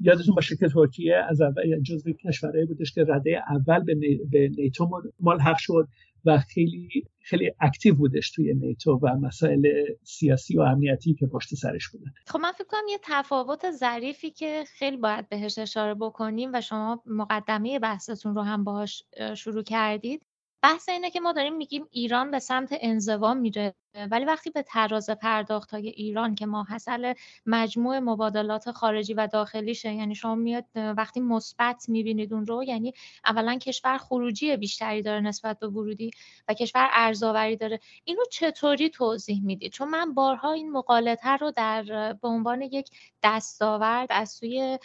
یادتون 0.00 0.34
باشه 0.34 0.56
که 0.56 0.68
ترکیه 0.68 1.16
از 1.16 1.40
اول 1.40 1.82
جزو 1.82 2.12
کشورهایی 2.12 2.66
بودش 2.66 2.92
که 2.92 3.04
رده 3.08 3.42
اول 3.50 3.84
به, 3.84 3.94
به 4.30 4.50
نیتو 4.58 5.02
ملحق 5.20 5.58
شد. 5.58 5.88
و 6.24 6.38
خیلی 6.38 6.88
خیلی 7.20 7.52
اکتیو 7.60 7.94
بودش 7.94 8.30
توی 8.30 8.54
نیتو 8.54 8.98
و 9.02 9.16
مسائل 9.20 9.84
سیاسی 10.04 10.58
و 10.58 10.60
امنیتی 10.60 11.14
که 11.14 11.26
پشت 11.26 11.54
سرش 11.54 11.88
بودن. 11.88 12.12
خب 12.26 12.38
من 12.38 12.52
فکر 12.52 12.66
کنم 12.68 12.88
یه 12.88 12.98
تفاوت 13.02 13.70
ظریفی 13.70 14.30
که 14.30 14.64
خیلی 14.78 14.96
باید 14.96 15.28
بهش 15.28 15.58
اشاره 15.58 15.94
بکنیم 15.94 16.50
و 16.54 16.60
شما 16.60 17.02
مقدمه 17.06 17.78
بحثتون 17.78 18.34
رو 18.34 18.42
هم 18.42 18.64
باهاش 18.64 19.02
شروع 19.36 19.62
کردید 19.62 20.26
بحث 20.62 20.88
اینه 20.88 21.10
که 21.10 21.20
ما 21.20 21.32
داریم 21.32 21.56
میگیم 21.56 21.86
ایران 21.90 22.30
به 22.30 22.38
سمت 22.38 22.74
انزوا 22.80 23.34
میره. 23.34 23.74
ولی 24.10 24.24
وقتی 24.24 24.50
به 24.50 24.62
تراز 24.62 25.10
پرداخت 25.10 25.70
های 25.70 25.88
ایران 25.88 26.34
که 26.34 26.46
ماحصل 26.46 27.14
مجموع 27.46 27.98
مبادلات 27.98 28.70
خارجی 28.70 29.14
و 29.14 29.26
داخلیشه 29.26 29.94
یعنی 29.94 30.14
شما 30.14 30.34
میاد 30.34 30.64
وقتی 30.74 31.20
مثبت 31.20 31.88
می‌بینید 31.88 32.34
اون 32.34 32.46
رو 32.46 32.64
یعنی 32.64 32.94
اولا 33.26 33.58
کشور 33.58 33.98
خروجی 33.98 34.56
بیشتری 34.56 35.02
داره 35.02 35.20
نسبت 35.20 35.58
به 35.58 35.68
ورودی 35.68 36.10
و 36.48 36.54
کشور 36.54 36.88
ارزآوری 36.92 37.56
داره. 37.56 37.80
اینو 38.04 38.22
چطوری 38.30 38.90
توضیح 38.90 39.42
می‌دید؟ 39.42 39.72
چون 39.72 39.88
من 39.88 40.14
بارها 40.14 40.52
این 40.52 40.72
مقالطه 40.72 41.36
رو 41.36 41.50
در 41.50 42.12
به 42.22 42.28
عنوان 42.28 42.62
یک 42.62 42.90
دستاورد 43.22 44.08
از 44.10 44.30
سوی 44.30 44.78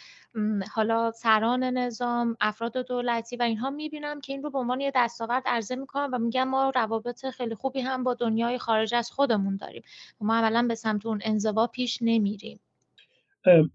حالا 0.74 1.10
سران 1.10 1.64
نظام 1.64 2.36
افراد 2.40 2.76
دولتی 2.76 3.36
و 3.36 3.42
اینها 3.42 3.70
می‌بینم 3.70 4.20
که 4.20 4.32
این 4.32 4.42
رو 4.42 4.50
به 4.50 4.58
عنوان 4.58 4.80
یه 4.80 4.92
دستاورد 4.94 5.42
عرضه 5.46 5.76
می‌کنم 5.76 6.08
و 6.12 6.18
میگم 6.18 6.48
ما 6.48 6.70
روابط 6.70 7.26
خیلی 7.26 7.54
خوبی 7.54 7.80
هم 7.80 8.04
با 8.04 8.14
دنیای 8.14 8.58
خارج 8.58 8.93
از 8.94 9.10
خودمون 9.10 9.56
داریم. 9.56 9.82
ما 10.20 10.36
عملا 10.36 10.66
به 10.68 10.74
سمت 10.74 11.06
اون 11.06 11.20
انزوا 11.24 11.66
پیش 11.66 11.98
نمیریم. 12.02 12.60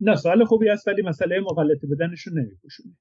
نه 0.02 0.16
سوال 0.16 0.46
خوبی 0.46 0.70
است 0.70 0.88
ولی 0.88 1.02
مسئله 1.02 1.40
مغالطه 1.40 1.88
بودنش 1.88 2.22
رو 2.22 2.34
نمیپوشونه. 2.34 2.96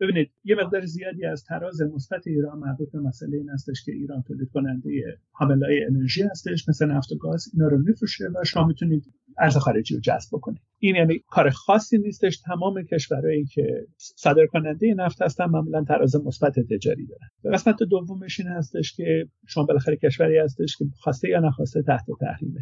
ببینید 0.00 0.30
یه 0.44 0.56
مقدار 0.56 0.84
زیادی 0.84 1.26
از 1.26 1.44
تراز 1.44 1.82
مثبت 1.82 2.26
ایران 2.26 2.58
مربوط 2.58 2.92
به 2.92 3.00
مسئله 3.00 3.36
این 3.36 3.50
هستش 3.50 3.84
که 3.84 3.92
ایران 3.92 4.22
تولید 4.22 4.50
کننده 4.50 4.90
حاملای 5.32 5.84
انرژی 5.84 6.22
هستش 6.22 6.68
مثل 6.68 6.86
نفت 6.86 7.12
و 7.12 7.16
گاز 7.16 7.44
اینا 7.54 7.68
رو 7.68 7.78
میفروشه 7.78 8.24
و 8.34 8.44
شما 8.44 8.66
می‌تونید 8.66 9.04
ارز 9.38 9.56
خارجی 9.56 9.94
رو 9.94 10.00
جذب 10.00 10.28
بکنید. 10.32 10.60
این 10.78 10.96
یعنی 10.96 11.18
کار 11.28 11.50
خاصی 11.50 11.98
نیستش 11.98 12.38
تمام 12.40 12.82
کشورهایی 12.82 13.44
که 13.44 13.86
صادر 13.96 14.46
کننده 14.46 14.94
نفت 14.94 15.22
هستن 15.22 15.44
معمولا 15.44 15.84
تراز 15.84 16.16
مثبت 16.16 16.60
تجاری 16.60 17.06
دارن. 17.06 17.54
قسمت 17.54 17.82
دومش 17.82 18.40
این 18.40 18.48
هستش 18.48 18.92
که 18.96 19.28
شما 19.48 19.64
بالاخره 19.64 19.96
کشوری 19.96 20.38
هستش 20.38 20.76
که 20.76 20.84
خواسته 21.00 21.28
یا 21.28 21.40
نخواسته 21.40 21.82
تحت 21.82 22.06
تحریمه. 22.20 22.60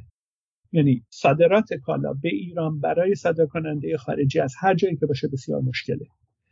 یعنی 0.72 1.04
صادرات 1.08 1.74
کالا 1.74 2.12
به 2.12 2.28
ایران 2.28 2.80
برای 2.80 3.14
صادر 3.14 3.46
کننده 3.46 3.96
خارجی 3.96 4.40
از 4.40 4.54
هر 4.58 4.74
جایی 4.74 4.96
که 4.96 5.06
باشه 5.06 5.28
بسیار 5.28 5.60
مشکله. 5.60 6.06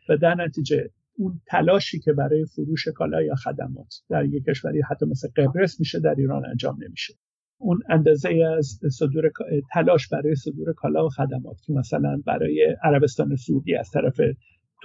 و 0.09 0.16
در 0.16 0.35
نتیجه 0.35 0.90
اون 1.19 1.40
تلاشی 1.47 1.99
که 1.99 2.12
برای 2.12 2.45
فروش 2.45 2.88
کالا 2.88 3.23
یا 3.23 3.35
خدمات 3.35 3.95
در 4.09 4.25
یک 4.25 4.45
کشوری 4.45 4.83
حتی 4.90 5.07
مثل 5.07 5.29
قبرس 5.37 5.81
میشه 5.81 6.01
در 6.01 6.14
ایران 6.19 6.47
انجام 6.47 6.79
نمیشه. 6.85 7.14
اون 7.59 7.83
اندازه 7.88 8.29
از 8.59 8.81
صدور 8.90 9.31
تلاش 9.73 10.09
برای 10.09 10.35
صدور 10.35 10.73
کالا 10.73 11.07
و 11.07 11.09
خدمات 11.09 11.61
که 11.66 11.73
مثلا 11.73 12.23
برای 12.27 12.77
عربستان 12.83 13.37
سعودی 13.37 13.75
از 13.75 13.90
طرف 13.90 14.21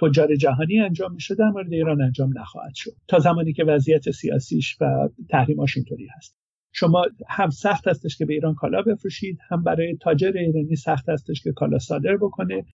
تجار 0.00 0.36
جهانی 0.36 0.80
انجام 0.80 1.14
میشه 1.14 1.34
در 1.34 1.48
مورد 1.48 1.72
ایران 1.72 2.02
انجام 2.02 2.38
نخواهد 2.38 2.74
شد. 2.74 2.90
تا 3.08 3.18
زمانی 3.18 3.52
که 3.52 3.64
وضعیت 3.64 4.10
سیاسیش 4.10 4.76
و 4.80 5.08
تحریماش 5.30 5.76
اینطوری 5.76 6.08
هست. 6.16 6.36
شما 6.72 7.04
هم 7.28 7.50
سخت 7.50 7.88
هستش 7.88 8.16
که 8.16 8.26
به 8.26 8.34
ایران 8.34 8.54
کالا 8.54 8.82
بفروشید 8.82 9.38
هم 9.50 9.62
برای 9.64 9.96
تاجر 9.96 10.32
ایرانی 10.34 10.76
سخت 10.76 11.08
هستش 11.08 11.42
که 11.42 11.52
کالا 11.52 11.78
صادر 11.78 12.16
بکنه. 12.16 12.64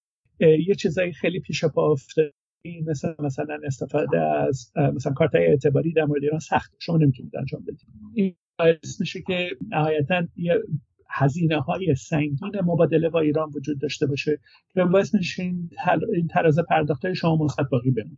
یه 0.40 0.74
چیزایی 0.74 1.12
خیلی 1.12 1.40
پیش 1.40 1.64
پا 1.64 1.92
افتاده 1.92 2.32
مثل 2.64 3.14
مثلا 3.18 3.58
استفاده 3.64 4.20
از 4.20 4.72
مثلا 4.94 5.12
کارت 5.12 5.34
اعتباری 5.34 5.92
در 5.92 6.04
مورد 6.04 6.22
ایران 6.22 6.38
سخت 6.38 6.74
شما 6.78 6.96
نمی‌تونید 6.96 7.36
انجام 7.36 7.62
بدید. 7.62 7.86
این 8.14 8.34
باعث 8.58 9.00
میشه 9.00 9.22
که 9.22 9.50
نهایتا 9.68 10.22
یه 10.36 10.62
هزینه 11.10 11.60
های 11.60 11.94
سنگین 11.94 12.60
مبادله 12.64 13.08
با 13.08 13.20
ایران 13.20 13.50
وجود 13.54 13.80
داشته 13.80 14.06
باشه 14.06 14.38
که 14.74 14.84
باعث 14.84 15.14
میشه 15.14 15.42
این, 15.42 15.70
این 16.14 16.26
تراز 16.26 16.58
پرداخت 16.58 17.04
های 17.04 17.14
شما 17.14 17.36
مثبت 17.36 17.68
باقی 17.70 17.90
بمونه. 17.90 18.16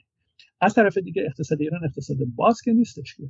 از 0.61 0.75
طرف 0.75 0.99
دیگه 0.99 1.23
اقتصاد 1.23 1.61
ایران 1.61 1.85
اقتصاد 1.85 2.17
باز 2.37 2.61
که 2.61 2.73
نیستش 2.73 3.17
که. 3.17 3.23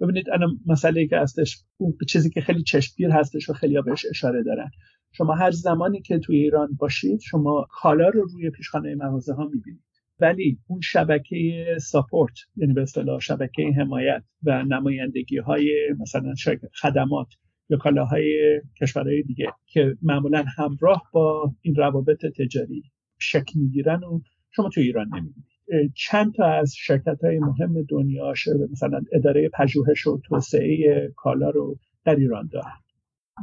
ببینید 0.00 0.30
الان 0.30 0.60
مسئله 0.66 1.06
که 1.06 1.16
هستش 1.16 1.58
اون 1.76 1.94
چیزی 2.08 2.30
که 2.30 2.40
خیلی 2.40 2.62
چشمگیر 2.62 3.10
هستش 3.10 3.50
و 3.50 3.52
خیلی 3.52 3.82
بهش 3.82 4.06
اشاره 4.10 4.42
دارن. 4.42 4.70
شما 5.12 5.34
هر 5.34 5.50
زمانی 5.50 6.00
که 6.00 6.18
توی 6.18 6.36
ایران 6.36 6.68
باشید 6.78 7.20
شما 7.20 7.66
کالا 7.70 8.08
رو 8.08 8.24
روی 8.24 8.50
پیشخانه 8.50 8.94
مغازه 8.94 9.34
ها 9.34 9.44
می‌بینید. 9.44 9.87
ولی 10.20 10.58
اون 10.66 10.80
شبکه 10.80 11.64
ساپورت 11.80 12.34
یعنی 12.56 12.72
به 12.72 12.82
اصطلاح 12.82 13.20
شبکه 13.20 13.62
حمایت 13.78 14.22
و 14.42 14.62
نمایندگی 14.62 15.38
های 15.38 15.94
مثلا 16.00 16.34
خدمات 16.82 17.28
یا 17.70 17.78
کالاهای 17.78 18.60
کشورهای 18.80 19.22
دیگه 19.22 19.46
که 19.66 19.96
معمولا 20.02 20.44
همراه 20.56 21.02
با 21.12 21.54
این 21.62 21.74
روابط 21.74 22.26
تجاری 22.26 22.82
شکل 23.18 23.60
می‌گیرن 23.60 24.04
و 24.04 24.20
شما 24.50 24.68
تو 24.68 24.80
ایران 24.80 25.06
نمی‌بینید. 25.06 25.48
چند 25.94 26.34
تا 26.34 26.46
از 26.46 26.74
شرکت 26.76 27.24
های 27.24 27.38
مهم 27.38 27.82
دنیا 27.82 28.32
مثلا 28.70 29.00
اداره 29.12 29.48
پژوهش 29.48 30.06
و 30.06 30.20
توسعه 30.24 31.08
کالا 31.16 31.50
رو 31.50 31.78
در 32.04 32.16
ایران 32.16 32.48
دارن. 32.52 32.76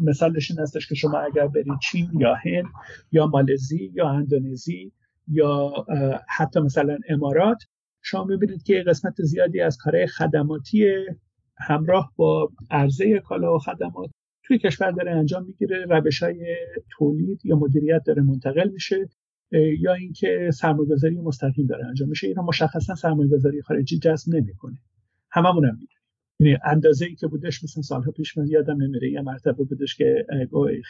مثالش 0.02 0.52
این 0.52 0.60
هستش 0.60 0.88
که 0.88 0.96
شما 0.96 1.20
اگر 1.20 1.48
برید 1.48 1.80
چین 1.92 2.10
یا 2.20 2.34
هند 2.34 2.66
یا 3.12 3.28
مالزی 3.28 3.92
یا 3.94 4.10
اندونزی 4.10 4.92
یا 5.28 5.74
حتی 6.38 6.60
مثلا 6.60 6.98
امارات 7.10 7.64
شما 8.02 8.24
می‌بینید 8.24 8.64
که 8.64 8.84
قسمت 8.88 9.22
زیادی 9.22 9.62
از 9.62 9.78
کارهای 9.78 10.08
خدماتی 10.08 10.86
همراه 11.58 12.14
با 12.16 12.50
عرضه 12.72 13.20
کالا 13.20 13.56
و 13.56 13.60
خدمات 13.60 14.10
توی 14.44 14.58
کشور 14.58 14.92
داره 14.92 15.12
انجام 15.12 15.46
می‌گیره 15.46 15.86
روش 15.90 16.24
های 16.24 16.56
تولید 16.92 17.46
یا 17.46 17.56
مدیریت 17.56 18.02
داره 18.06 18.22
منتقل 18.22 18.70
میشه 18.70 19.10
یا 19.80 19.94
اینکه 19.94 20.50
سرمایه‌گذاری 20.54 21.16
مستقیم 21.16 21.68
داره 21.68 21.86
انجام 21.86 22.10
میشه. 22.10 22.28
اینا 22.28 22.42
مشخصا 22.44 22.96
سرمایه‌گذاری 22.96 23.62
خارجی 23.62 24.00
جذب 24.00 24.36
نمی‌کنه. 24.36 24.78
هممون 25.32 25.66
هم 25.66 25.78
یعنی 26.40 26.58
اندازه 26.64 27.06
ای 27.06 27.16
که 27.16 27.28
بودش 27.28 27.64
مثلا 27.64 27.84
سالها 27.84 28.12
پیش 28.12 28.38
من 28.38 28.48
یادم 28.48 28.82
نمیره 28.84 29.12
یه 29.12 29.22
مرتبه 29.22 29.64
بودش 29.64 29.96
که 29.96 30.26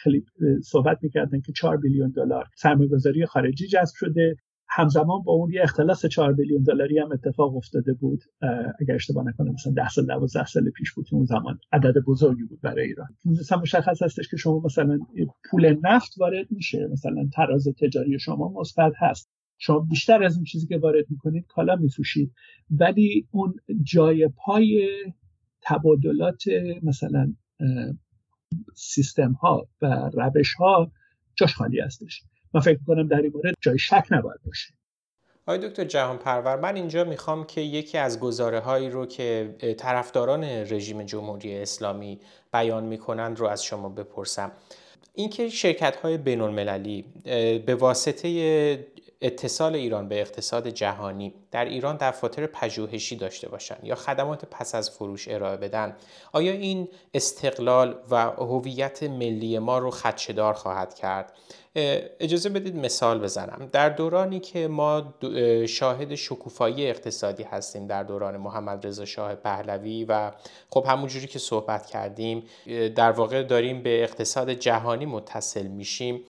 خیلی 0.02 0.24
صحبت 0.64 0.98
می‌کردن 1.02 1.40
که 1.40 1.52
4 1.52 1.76
بیلیون 1.76 2.10
دلار 2.10 2.44
سرمایه‌گذاری 2.56 3.26
خارجی 3.26 3.66
جذب 3.66 3.94
شده. 3.94 4.36
همزمان 4.68 5.22
با 5.22 5.32
اون 5.32 5.52
یه 5.52 5.62
اختلاس 5.62 6.06
4 6.06 6.32
بیلیون 6.32 6.62
دلاری 6.62 6.98
هم 6.98 7.12
اتفاق 7.12 7.56
افتاده 7.56 7.92
بود. 7.92 8.20
اگر 8.80 8.94
اشتباه 8.94 9.24
نکنم 9.28 9.52
مثلا 9.52 9.72
10 9.72 9.88
سال 9.88 10.06
12 10.06 10.44
سال 10.44 10.70
پیش 10.70 10.92
بود 10.92 11.06
اون 11.12 11.24
زمان 11.24 11.58
عدد 11.72 11.94
بزرگی 12.06 12.42
بود 12.44 12.60
برای 12.60 12.86
ایران. 12.86 13.08
مثلا 13.24 13.58
مشخص 13.58 14.02
هستش 14.02 14.28
که 14.28 14.36
شما 14.36 14.60
مثلا 14.64 14.98
پول 15.50 15.76
نفت 15.84 16.18
وارد 16.18 16.46
میشه. 16.50 16.88
مثلا 16.92 17.28
تراز 17.34 17.68
تجاری 17.80 18.18
شما 18.18 18.52
مثبت 18.60 18.92
هست. 18.96 19.30
شما 19.58 19.78
بیشتر 19.78 20.22
از 20.22 20.36
این 20.36 20.44
چیزی 20.44 20.66
که 20.66 20.78
وارد 20.78 21.04
می‌کنید 21.10 21.46
کالا 21.48 21.76
میفروشید. 21.76 22.32
ولی 22.70 23.28
اون 23.30 23.54
جای 23.82 24.28
پای 24.28 24.88
تبادلات 25.66 26.42
مثلا 26.82 27.34
سیستم 28.74 29.32
ها 29.32 29.68
و 29.82 30.10
روش 30.14 30.54
ها 30.54 30.90
جاش 31.34 31.54
خالی 31.54 31.80
هستش. 31.80 32.22
من 32.54 32.60
فکر 32.60 32.78
کنم 32.86 33.08
در 33.08 33.16
این 33.16 33.32
مورد 33.34 33.54
جای 33.60 33.78
شک 33.78 34.06
نباید 34.10 34.40
باشه. 34.44 34.74
آقای 35.46 35.68
دکتر 35.68 35.84
جهان 35.84 36.18
پرور 36.18 36.60
من 36.60 36.76
اینجا 36.76 37.04
می‌خوام 37.04 37.44
که 37.44 37.60
یکی 37.60 37.98
از 37.98 38.20
گزاره 38.20 38.60
هایی 38.60 38.90
رو 38.90 39.06
که 39.06 39.56
طرفداران 39.78 40.44
رژیم 40.44 41.02
جمهوری 41.02 41.54
اسلامی 41.54 42.20
بیان 42.52 42.84
می‌کنند 42.84 43.38
رو 43.38 43.46
از 43.46 43.64
شما 43.64 43.88
بپرسم. 43.88 44.52
اینکه 45.14 45.48
شرکت 45.48 45.96
های 45.96 46.18
بین 46.18 46.40
المللی 46.40 47.04
به 47.66 47.74
واسطه 47.74 48.86
اتصال 49.20 49.74
ایران 49.74 50.08
به 50.08 50.20
اقتصاد 50.20 50.68
جهانی 50.68 51.34
در 51.50 51.64
ایران 51.64 51.96
دفاتر 51.96 52.46
پژوهشی 52.46 53.16
داشته 53.16 53.48
باشند 53.48 53.80
یا 53.82 53.94
خدمات 53.94 54.44
پس 54.44 54.74
از 54.74 54.90
فروش 54.90 55.28
ارائه 55.28 55.56
بدن. 55.56 55.96
آیا 56.32 56.52
این 56.52 56.88
استقلال 57.14 57.98
و 58.10 58.30
هویت 58.30 59.02
ملی 59.02 59.58
ما 59.58 59.78
رو 59.78 59.90
خدشدار 59.90 60.54
خواهد 60.54 60.94
کرد؟ 60.94 61.32
اجازه 62.20 62.48
بدید 62.48 62.76
مثال 62.76 63.20
بزنم. 63.20 63.68
در 63.72 63.88
دورانی 63.88 64.40
که 64.40 64.68
ما 64.68 65.14
شاهد 65.68 66.14
شکوفایی 66.14 66.90
اقتصادی 66.90 67.42
هستیم 67.42 67.86
در 67.86 68.02
دوران 68.02 68.36
محمد 68.36 68.86
رضا 68.86 69.04
شاه 69.04 69.34
پهلوی 69.34 70.04
و 70.04 70.32
خب 70.70 70.84
همونجوری 70.88 71.26
که 71.26 71.38
صحبت 71.38 71.86
کردیم 71.86 72.42
در 72.96 73.10
واقع 73.10 73.42
داریم 73.42 73.82
به 73.82 74.02
اقتصاد 74.02 74.50
جهانی 74.50 75.06
متصل 75.06 75.66
میشیم. 75.66 76.24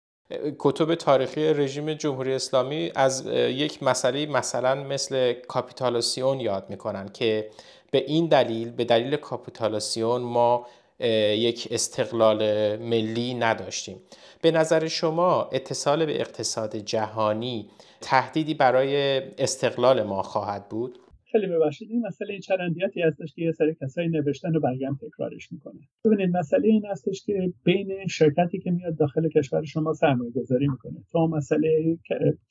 کتب 0.60 0.96
تاریخی 0.96 1.54
رژیم 1.54 1.94
جمهوری 1.94 2.34
اسلامی 2.34 2.92
از 2.96 3.26
یک 3.36 3.84
مسئله 3.84 4.26
مثلا 4.26 4.76
مثل 4.76 5.34
کاپیتالاسیون 5.34 6.40
یاد 6.40 6.70
می‌کنن 6.70 7.10
که 7.10 7.50
به 7.92 8.04
این 8.08 8.28
دلیل 8.28 8.72
به 8.72 8.86
دلیل 8.86 9.16
کاپیتالاسیون 9.16 10.22
ما 10.22 10.68
یک 11.00 11.68
استقلال 11.72 12.42
ملی 12.76 13.34
نداشتیم 13.34 14.02
به 14.42 14.52
نظر 14.52 14.88
شما 14.88 15.50
اتصال 15.52 16.06
به 16.06 16.22
اقتصاد 16.22 16.76
جهانی 16.76 17.70
تهدیدی 18.02 18.54
برای 18.54 19.18
استقلال 19.38 20.04
ما 20.04 20.24
خواهد 20.24 20.70
بود؟ 20.70 21.00
خیلی 21.36 21.48
ببخشید 21.48 21.92
این 21.92 22.08
مسئله 22.08 22.32
این 22.32 22.42
چرندیاتی 22.42 23.02
هستش 23.02 23.34
که 23.34 23.42
یه 23.42 23.52
سری 23.52 23.76
کسایی 23.82 24.08
نوشتن 24.08 24.56
و 24.56 24.60
برگم 24.60 24.98
تکرارش 25.02 25.52
می‌کنه. 25.52 25.80
ببینید 26.06 26.38
مسئله 26.38 26.68
این 26.68 26.86
هستش 26.86 27.24
که 27.26 27.54
بین 27.64 28.08
شرکتی 28.08 28.60
که 28.60 28.72
میاد 28.72 28.98
داخل 28.98 29.30
کشور 29.30 29.64
شما 29.64 29.94
سرمایه 29.94 30.32
گذاری 30.32 30.68
می‌کنه. 30.68 31.04
تا 31.12 31.28
مسئله 31.28 31.98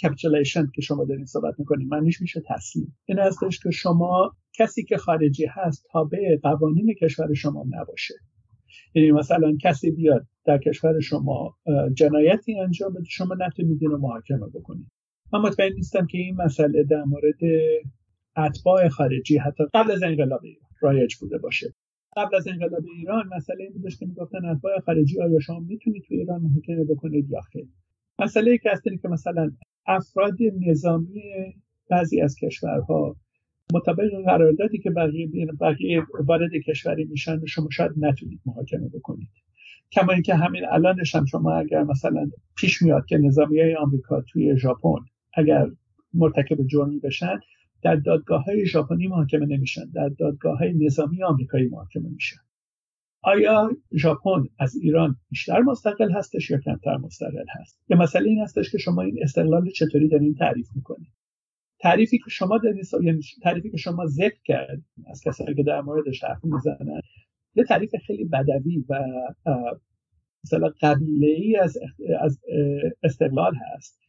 capitulation 0.02 0.66
که 0.74 0.82
شما 0.82 1.04
دارین 1.04 1.24
صحبت 1.24 1.54
می‌کنید 1.58 1.88
معنیش 1.88 2.20
میشه 2.20 2.42
تسلیم. 2.48 2.96
این 3.04 3.18
هستش 3.18 3.58
که 3.58 3.70
شما 3.70 4.32
کسی 4.58 4.84
که 4.84 4.96
خارجی 4.96 5.46
هست 5.50 5.86
تابع 5.92 6.36
قوانین 6.42 6.94
کشور 7.02 7.34
شما 7.34 7.64
نباشه. 7.70 8.14
یعنی 8.94 9.12
مثلا 9.12 9.56
کسی 9.62 9.90
بیاد 9.90 10.26
در 10.44 10.58
کشور 10.58 11.00
شما 11.00 11.56
جنایتی 11.94 12.60
انجام 12.60 12.92
بده 12.92 13.04
شما 13.04 13.34
نتونید 13.40 13.78
اینو 13.82 13.98
محاکمه 13.98 14.46
بکنید. 14.54 14.86
من 15.32 15.40
مطمئن 15.40 15.72
نیستم 15.72 16.06
که 16.06 16.18
این 16.18 16.36
مسئله 16.36 16.84
در 16.84 17.04
مورد 17.04 17.40
اتباع 18.36 18.88
خارجی 18.88 19.38
حتی 19.38 19.64
قبل 19.74 19.90
از 19.90 20.02
انقلاب 20.02 20.44
ایران 20.44 20.68
رایج 20.80 21.14
بوده 21.14 21.38
باشه. 21.38 21.74
قبل 22.16 22.36
از 22.36 22.48
انقلاب 22.48 22.84
ایران 22.96 23.30
مسئله 23.36 23.64
این 23.64 23.72
بودش 23.72 23.98
که 23.98 24.06
می‌گفتن 24.06 24.44
اتباع 24.44 24.80
خارجی 24.80 25.22
آیا 25.22 25.40
شما 25.40 25.60
می‌تونید 25.60 26.02
تو 26.02 26.14
ایران 26.14 26.42
محاکمه 26.42 26.84
بکنید 26.84 27.30
یا 27.30 27.40
خیر؟ 27.40 27.66
مسئله 28.18 28.50
ای 28.50 28.58
که 28.58 28.70
که 29.02 29.08
مثلا 29.08 29.50
افراد 29.86 30.36
نظامی 30.66 31.22
بعضی 31.90 32.20
از 32.20 32.36
کشورها 32.36 33.16
مطابق 33.74 34.10
قراردادی 34.24 34.78
که 34.78 34.90
بقیه 34.90 35.46
بقیه 35.60 36.02
وارد 36.24 36.50
کشوری 36.66 37.04
میشن 37.04 37.46
شما 37.46 37.68
شاید 37.72 37.92
نتونید 37.96 38.40
محاکمه 38.46 38.88
بکنید. 38.88 39.28
کما 39.92 40.12
اینکه 40.12 40.34
همین 40.34 40.64
الانش 40.70 41.14
هم 41.14 41.24
شما 41.24 41.54
اگر 41.54 41.82
مثلا 41.82 42.30
پیش 42.56 42.82
میاد 42.82 43.06
که 43.06 43.18
نظامی 43.18 43.60
های 43.60 43.76
آمریکا 43.76 44.20
توی 44.20 44.58
ژاپن 44.58 45.04
اگر 45.34 45.66
مرتکب 46.14 46.66
جرمی 46.66 46.98
بشن 46.98 47.40
در 47.84 47.96
دادگاه 47.96 48.44
های 48.44 48.66
ژاپنی 48.66 49.06
محاکمه 49.06 49.46
نمیشن 49.46 49.90
در 49.94 50.08
دادگاه 50.08 50.58
های 50.58 50.72
نظامی 50.72 51.22
آمریکایی 51.22 51.68
محاکمه 51.68 52.08
میشن. 52.08 52.36
آیا 53.22 53.70
ژاپن 53.96 54.44
از 54.58 54.76
ایران 54.76 55.16
بیشتر 55.30 55.60
مستقل 55.60 56.12
هستش 56.12 56.50
یا 56.50 56.58
کمتر 56.58 56.96
مستقل 56.96 57.44
هست؟ 57.60 57.80
یه 57.88 57.96
مسئله 57.96 58.28
این 58.28 58.40
هستش 58.42 58.70
که 58.72 58.78
شما 58.78 59.02
این 59.02 59.18
استقلال 59.22 59.70
چطوری 59.70 60.08
دارین 60.08 60.34
تعریف 60.34 60.68
می‌کنید 60.74 61.12
تعریفی 61.80 62.18
که 62.18 62.30
شما 62.30 62.60
یعنی 63.02 63.20
تعریفی 63.42 63.70
که 63.70 63.76
شما 63.76 64.06
ذکر 64.06 64.40
کرد 64.44 64.82
از 65.06 65.22
کسایی 65.26 65.54
که 65.54 65.62
در 65.62 65.80
موردش 65.80 66.24
حرف 66.24 66.44
می‌زنن 66.44 67.00
یه 67.54 67.64
تعریف 67.64 67.96
خیلی 68.06 68.24
بدوی 68.24 68.84
و 68.88 69.04
مثلا 70.44 70.72
قبیله 70.82 71.26
ای 71.26 71.56
از 72.20 72.40
استقلال 73.02 73.54
هست. 73.54 74.03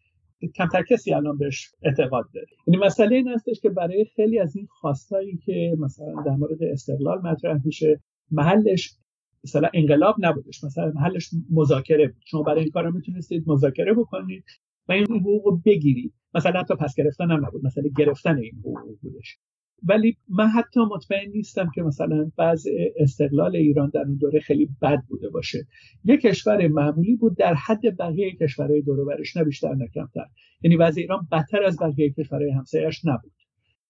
کمتر 0.48 0.84
کسی 0.84 1.14
الان 1.14 1.38
بهش 1.38 1.72
اعتقاد 1.84 2.26
داره. 2.34 2.48
یعنی 2.68 2.86
مسئله 2.86 3.16
این 3.16 3.28
هستش 3.28 3.60
که 3.62 3.70
برای 3.70 4.06
خیلی 4.16 4.40
از 4.40 4.56
این 4.56 4.68
خواستایی 4.70 5.38
که 5.38 5.76
مثلا 5.80 6.24
در 6.26 6.32
مورد 6.32 6.64
استقلال 6.64 7.22
مطرح 7.22 7.62
میشه 7.66 8.02
محلش 8.32 8.96
مثلا 9.44 9.70
انقلاب 9.74 10.16
نبودش 10.20 10.64
مثلا 10.64 10.92
محلش 10.96 11.30
مذاکره 11.52 12.08
بود. 12.08 12.24
شما 12.26 12.44
برای 12.44 12.62
این 12.62 12.72
کار 12.72 12.92
می‌تونستید 12.92 13.44
مذاکره 13.48 13.94
بکنید 13.94 14.44
و 14.90 14.92
این 14.92 15.06
حقوق 15.06 15.62
بگیرید. 15.66 16.14
مثلا 16.36 16.60
حتی 16.60 16.76
پس 16.76 16.96
گرفتن 16.96 17.32
هم 17.32 17.46
نبود 17.46 17.66
مثلا 17.66 17.84
گرفتن 17.98 18.38
این 18.38 18.56
حقوق 18.60 19.00
بودش. 19.02 19.38
ولی 19.84 20.18
من 20.30 20.48
حتی 20.48 20.80
مطمئن 20.80 21.30
نیستم 21.32 21.72
که 21.76 21.82
مثلا 21.82 22.32
بعض 22.38 22.68
استقلال 22.96 23.56
ایران 23.56 23.90
در 23.94 24.02
اون 24.02 24.16
دوره 24.16 24.40
خیلی 24.40 24.70
بد 24.82 25.00
بوده 25.10 25.30
باشه. 25.30 25.68
یک 26.04 26.22
کشور 26.22 26.68
معمولی 26.68 27.16
بود 27.16 27.38
در 27.38 27.54
حد 27.54 27.98
بقیه 28.00 28.36
کشورهای 28.42 28.82
دور 28.82 29.06
برش 29.06 29.38
نه 29.38 29.44
بیشتر 29.44 29.74
نه 29.74 29.88
کمتر. 29.94 30.26
یعنی 30.64 30.76
وضع 30.76 31.02
ایران 31.02 31.28
بدتر 31.32 31.64
از 31.64 31.78
بقیه 31.82 32.10
کشورهای 32.10 32.52
همسایش 32.52 33.06
نبود. 33.06 33.32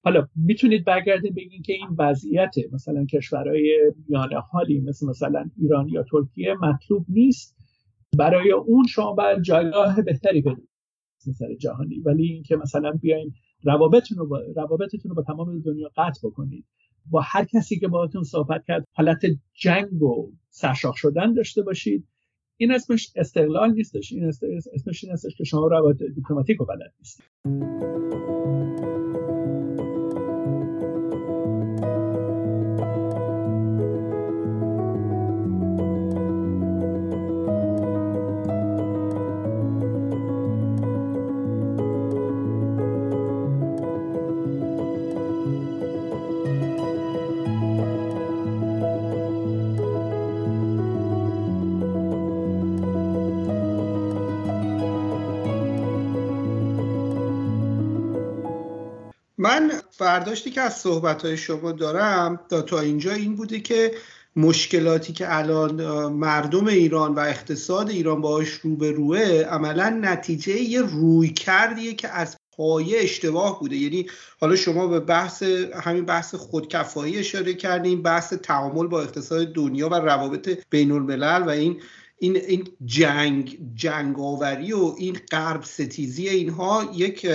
حالا 0.04 0.28
می‌تونید 0.36 0.86
برگردین 0.86 1.34
بگین 1.34 1.62
که 1.62 1.74
این 1.74 1.88
وضعیت 2.00 2.56
مثلا 2.74 3.06
کشورهای 3.06 3.92
میانه 4.10 4.40
حالی 4.40 4.80
مثل 4.80 5.08
مثلا 5.08 5.50
ایران 5.58 5.90
یا 5.90 6.04
ترکیه 6.12 6.54
مطلوب 6.62 7.06
نیست. 7.10 7.56
برای 8.18 8.52
اون 8.52 8.88
شما 8.88 9.14
باید 9.14 9.42
جایگاه 9.42 10.02
بهتری 10.02 10.42
بدید. 10.42 10.70
سر 11.18 11.56
جهانی. 11.60 12.00
ولی 12.00 12.24
اینکه 12.24 12.56
مثلا 12.56 12.92
بیاین 12.92 13.34
روابطتون 13.66 14.18
رو 14.18 14.28
با 14.28 14.42
روابطتون 14.56 15.10
رو 15.10 15.16
با 15.16 15.24
تمام 15.24 15.60
دنیا 15.60 15.92
قطع 15.98 16.28
بکنید. 16.28 16.66
با 17.12 17.22
هر 17.22 17.46
کسی 17.46 17.80
که 17.80 17.88
باهاتون 17.88 18.24
صحبت 18.24 18.66
کرد 18.66 18.88
حالت 18.94 19.22
جنگ 19.54 20.04
و 20.04 20.32
سرشاخ 20.50 20.96
شدن 20.98 21.34
داشته 21.34 21.62
باشید. 21.62 22.08
این 22.58 22.72
اسمش 22.72 23.12
استقلال 23.16 23.72
نیستش. 23.72 24.12
این 24.12 24.26
اسمش 24.74 25.04
این 25.04 25.14
هستش 25.14 25.36
که 25.36 25.44
شما 25.44 25.68
روابط 25.68 26.04
دیپلماتیک 26.16 26.58
رو 26.58 26.66
بلد 26.66 26.94
نیستید. 27.00 27.26
من 59.46 59.72
برداشتی 60.00 60.52
که 60.52 60.62
از 60.62 60.78
صحبت 60.78 61.36
شما 61.36 61.72
دارم 61.72 62.40
تا, 62.50 62.62
تا 62.62 62.80
اینجا 62.80 63.14
این 63.14 63.36
بوده 63.36 63.60
که 63.60 63.92
مشکلاتی 64.36 65.14
که 65.14 65.38
الان 65.38 66.06
مردم 66.14 66.68
ایران 66.68 67.16
و 67.16 67.20
اقتصاد 67.20 67.90
ایران 67.90 68.22
باهاش 68.22 68.50
روبروه 68.50 69.20
عملا 69.42 70.00
نتیجه 70.02 70.54
یه 70.54 70.82
روی 70.82 71.30
کردیه 71.30 71.94
که 71.94 72.10
از 72.10 72.38
پایه 72.58 73.00
اشتباه 73.02 73.60
بوده. 73.60 73.76
یعنی 73.76 74.06
حالا 74.42 74.56
شما 74.56 74.88
به 74.88 75.00
بحث 75.00 75.44
همین 75.84 76.06
بحث 76.06 76.36
خودکفایی 76.36 77.18
اشاره 77.18 77.54
کردیم 77.54 78.02
بحث 78.02 78.34
تعامل 78.34 78.88
با 78.88 79.02
اقتصاد 79.02 79.54
دنیا 79.54 79.90
و 79.90 79.94
روابط 79.94 80.60
بین 80.70 80.92
الملل 80.92 81.44
و 81.46 81.50
این 81.50 81.82
این 82.18 82.36
این 82.36 82.68
جنگ 82.86 83.60
جنگاوری 83.76 84.74
و 84.74 84.96
این 84.98 85.18
غرب 85.32 85.64
ستیزی 85.64 86.30
اینها 86.30 86.92
یک 86.94 87.26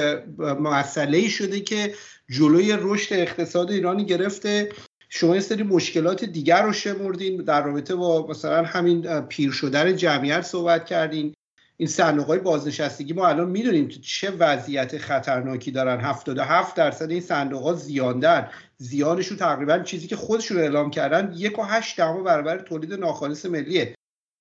مسئله 0.60 1.28
شده 1.28 1.60
که 1.60 1.94
جلوی 2.30 2.76
رشد 2.80 3.14
اقتصاد 3.14 3.70
ایرانی 3.70 4.04
گرفته. 4.04 4.72
شما 5.08 5.34
یه 5.34 5.40
سری 5.40 5.62
مشکلات 5.62 6.24
دیگر 6.24 6.62
رو 6.62 6.72
شمردین. 6.72 7.42
در 7.42 7.62
رابطه 7.62 7.94
با 7.94 8.26
مثلا 8.26 8.64
همین 8.64 9.20
پیر 9.20 9.50
شدن 9.50 9.96
جمعیت 9.96 10.40
صحبت 10.40 10.86
کردین. 10.86 11.34
این 11.76 11.88
صندوق 11.88 12.26
های 12.26 12.38
بازنشستگی 12.38 13.12
ما 13.12 13.26
الان 13.26 13.50
می‌دونیم 13.50 13.88
تو 13.88 14.00
چه 14.00 14.30
وضعیت 14.30 14.98
خطرناکی 14.98 15.70
دارن. 15.70 16.00
77 16.00 16.76
درصد 16.76 17.10
این 17.10 17.20
صندوق 17.20 17.62
ها 17.62 17.74
زیاندن. 17.74 18.48
زیانشون 18.76 19.36
تقریبا 19.36 19.78
چیزی 19.78 20.06
که 20.06 20.16
خودشون 20.16 20.58
اعلام 20.58 20.90
کردن 20.90 21.34
یک 21.36 21.58
و 21.58 21.62
هشت 21.62 22.00
برابر 22.00 22.58
تولید 22.58 22.94
ناخالص 22.94 23.46
ملیه. 23.46 23.94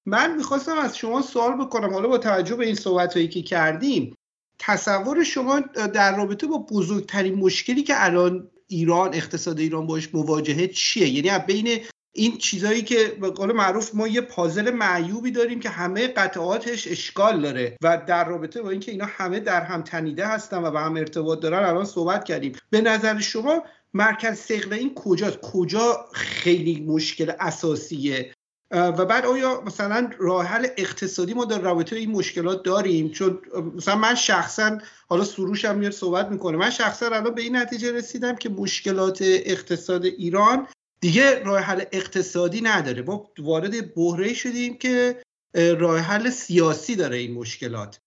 من 0.10 0.36
می‌خواستم 0.36 0.78
از 0.78 0.98
شما 0.98 1.22
سوال 1.22 1.58
بکنم 1.66 1.94
حالا 1.94 2.08
با 2.08 2.18
توجه 2.18 2.56
به 2.56 2.66
این 2.66 2.76
صحبت 2.76 3.14
هایی 3.14 3.28
که 3.28 3.42
کردیم 3.42 4.16
تصور 4.60 5.24
شما 5.24 5.60
در 5.94 6.18
رابطه 6.18 6.48
با 6.48 6.58
بزرگترین 6.58 7.36
مشکلی 7.36 7.84
که 7.84 8.06
الان 8.06 8.50
ایران 8.68 9.14
اقتصاد 9.14 9.60
ایران 9.60 9.88
باش 9.88 10.16
مواجهه 10.16 10.68
چیه؟ 10.68 11.10
یعنی 11.10 11.44
بین 11.48 11.80
این 12.12 12.38
چیزایی 12.38 12.82
که 12.82 13.18
به 13.22 13.30
قول 13.30 13.52
معروف 13.52 13.96
ما 13.96 14.08
یه 14.08 14.22
پازل 14.22 14.72
معیوبی 14.72 15.32
داریم 15.32 15.60
که 15.60 15.70
همه 15.70 16.08
قطعاتش 16.08 16.88
اشکال 16.88 17.42
داره 17.42 17.78
و 17.84 18.02
در 18.08 18.28
رابطه 18.28 18.62
با 18.62 18.70
اینکه 18.70 18.92
اینا 18.92 19.06
همه 19.10 19.40
در 19.40 19.62
هم 19.62 19.82
تنیده 19.82 20.28
هستن 20.28 20.64
و 20.64 20.72
به 20.72 20.80
هم 20.80 20.96
ارتباط 20.96 21.40
دارن 21.40 21.64
الان 21.64 21.86
صحبت 21.86 22.24
کردیم. 22.24 22.56
به 22.70 22.82
نظر 22.82 23.20
شما 23.20 23.64
مرکز 23.94 24.40
سقل 24.40 24.74
این 24.74 24.94
کجاست؟ 24.96 25.40
کجا 25.42 26.06
خیلی 26.14 26.86
مشکل 26.88 27.32
اساسیه؟ 27.40 28.34
و 28.72 29.06
بعد 29.06 29.26
آیا 29.26 29.62
مثلا 29.66 30.10
راه 30.18 30.46
حل 30.46 30.68
اقتصادی 30.78 31.34
ما 31.34 31.46
در 31.46 31.60
رابطه 31.60 31.96
این 31.96 32.12
مشکلات 32.12 32.64
داریم؟ 32.64 33.10
چون 33.10 33.40
مثلا 33.76 33.96
من 33.96 34.16
شخصا 34.16 34.78
حالا 35.08 35.24
سروش 35.24 35.66
هم 35.66 35.78
میاد 35.78 35.92
صحبت 35.92 36.28
می‌کنه. 36.28 36.58
من 36.58 36.70
شخصا 36.70 37.06
الان 37.06 37.36
به 37.36 37.42
این 37.42 37.56
نتیجه 37.56 37.92
رسیدم 37.92 38.36
که 38.36 38.50
مشکلات 38.50 39.18
اقتصاد 39.22 40.06
ایران 40.06 40.68
دیگه 41.02 41.44
راه 41.44 41.60
حل 41.60 41.84
اقتصادی 41.92 42.62
نداره. 42.62 43.02
ما 43.02 43.32
وارد 43.40 43.96
بحره 43.96 44.34
شدیم 44.34 44.78
که 44.78 45.22
راه 45.56 46.00
حل 46.00 46.30
سیاسی 46.30 46.96
داره 46.96 47.18
این 47.18 47.34
مشکلات. 47.34 48.00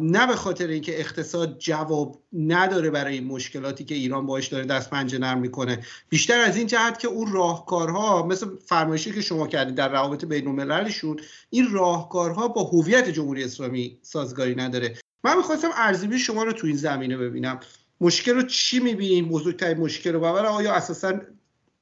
نه 0.00 0.26
به 0.26 0.36
خاطر 0.36 0.66
اینکه 0.66 1.00
اقتصاد 1.00 1.58
جواب 1.58 2.22
نداره 2.32 2.90
برای 2.90 3.14
این 3.14 3.26
مشکلاتی 3.26 3.84
که 3.84 3.94
ایران 3.94 4.26
باش 4.26 4.48
داره 4.48 4.64
دست 4.64 4.90
پنجه 4.90 5.18
نرم 5.18 5.38
می‌کنه. 5.38 5.78
بیشتر 6.08 6.40
از 6.40 6.56
این 6.56 6.66
جهت 6.66 6.98
که 6.98 7.08
اون 7.08 7.32
راهکارها 7.32 8.26
مثل 8.26 8.46
فرمایشی 8.66 9.12
که 9.12 9.20
شما 9.20 9.46
کردید 9.46 9.74
در 9.74 9.88
روابط 9.88 10.24
بین 10.24 10.46
المللشون 10.46 11.20
این 11.50 11.70
راهکارها 11.70 12.48
با 12.48 12.64
هویت 12.64 13.08
جمهوری 13.08 13.44
اسلامی 13.44 13.98
سازگاری 14.02 14.54
نداره. 14.54 14.96
من 15.24 15.36
می‌خواستم 15.36 15.70
ارزیابی 15.74 16.18
شما 16.18 16.42
رو 16.42 16.52
تو 16.52 16.66
این 16.66 16.76
زمینه 16.76 17.16
ببینم. 17.16 17.60
مشکل 18.00 18.34
رو 18.34 18.42
چی 18.42 18.80
می‌بینین 18.80 19.28
بزرگترین 19.28 19.78
مشکل 19.78 20.12
رو 20.12 20.20
و 20.20 20.24
آیا 20.24 20.74
اساسا 20.74 21.20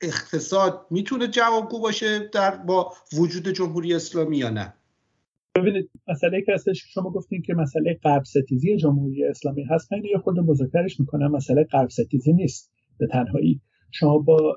اقتصاد 0.01 0.87
می‌تونه 0.91 1.29
جوابگو 1.29 1.81
باشه 1.81 2.19
در 2.19 2.51
با 2.51 2.93
وجود 3.13 3.49
جمهوری 3.49 3.95
اسلامی 3.95 4.39
یا 4.39 4.51
نه؟ 4.51 4.75
ببینید 5.61 5.91
مسئله 6.09 6.43
که 6.43 6.53
هستش 6.53 6.85
شما 6.95 7.11
گفتین 7.11 7.43
که 7.43 7.55
مسئله 7.55 7.99
غرب 8.03 8.23
ستیزی 8.25 8.77
جمهوری 8.77 9.25
اسلامی 9.25 9.63
هست 9.63 9.93
من 9.93 10.05
یه 10.05 10.19
خود 10.19 10.37
بزرگترش 10.37 11.01
می‌کنم 11.01 11.33
مسئله 11.33 11.65
غرب 11.65 11.89
ستیزی 11.89 12.33
نیست 12.33 12.73
به 12.99 13.07
تنهایی. 13.07 13.61
شما 13.91 14.19
با 14.19 14.57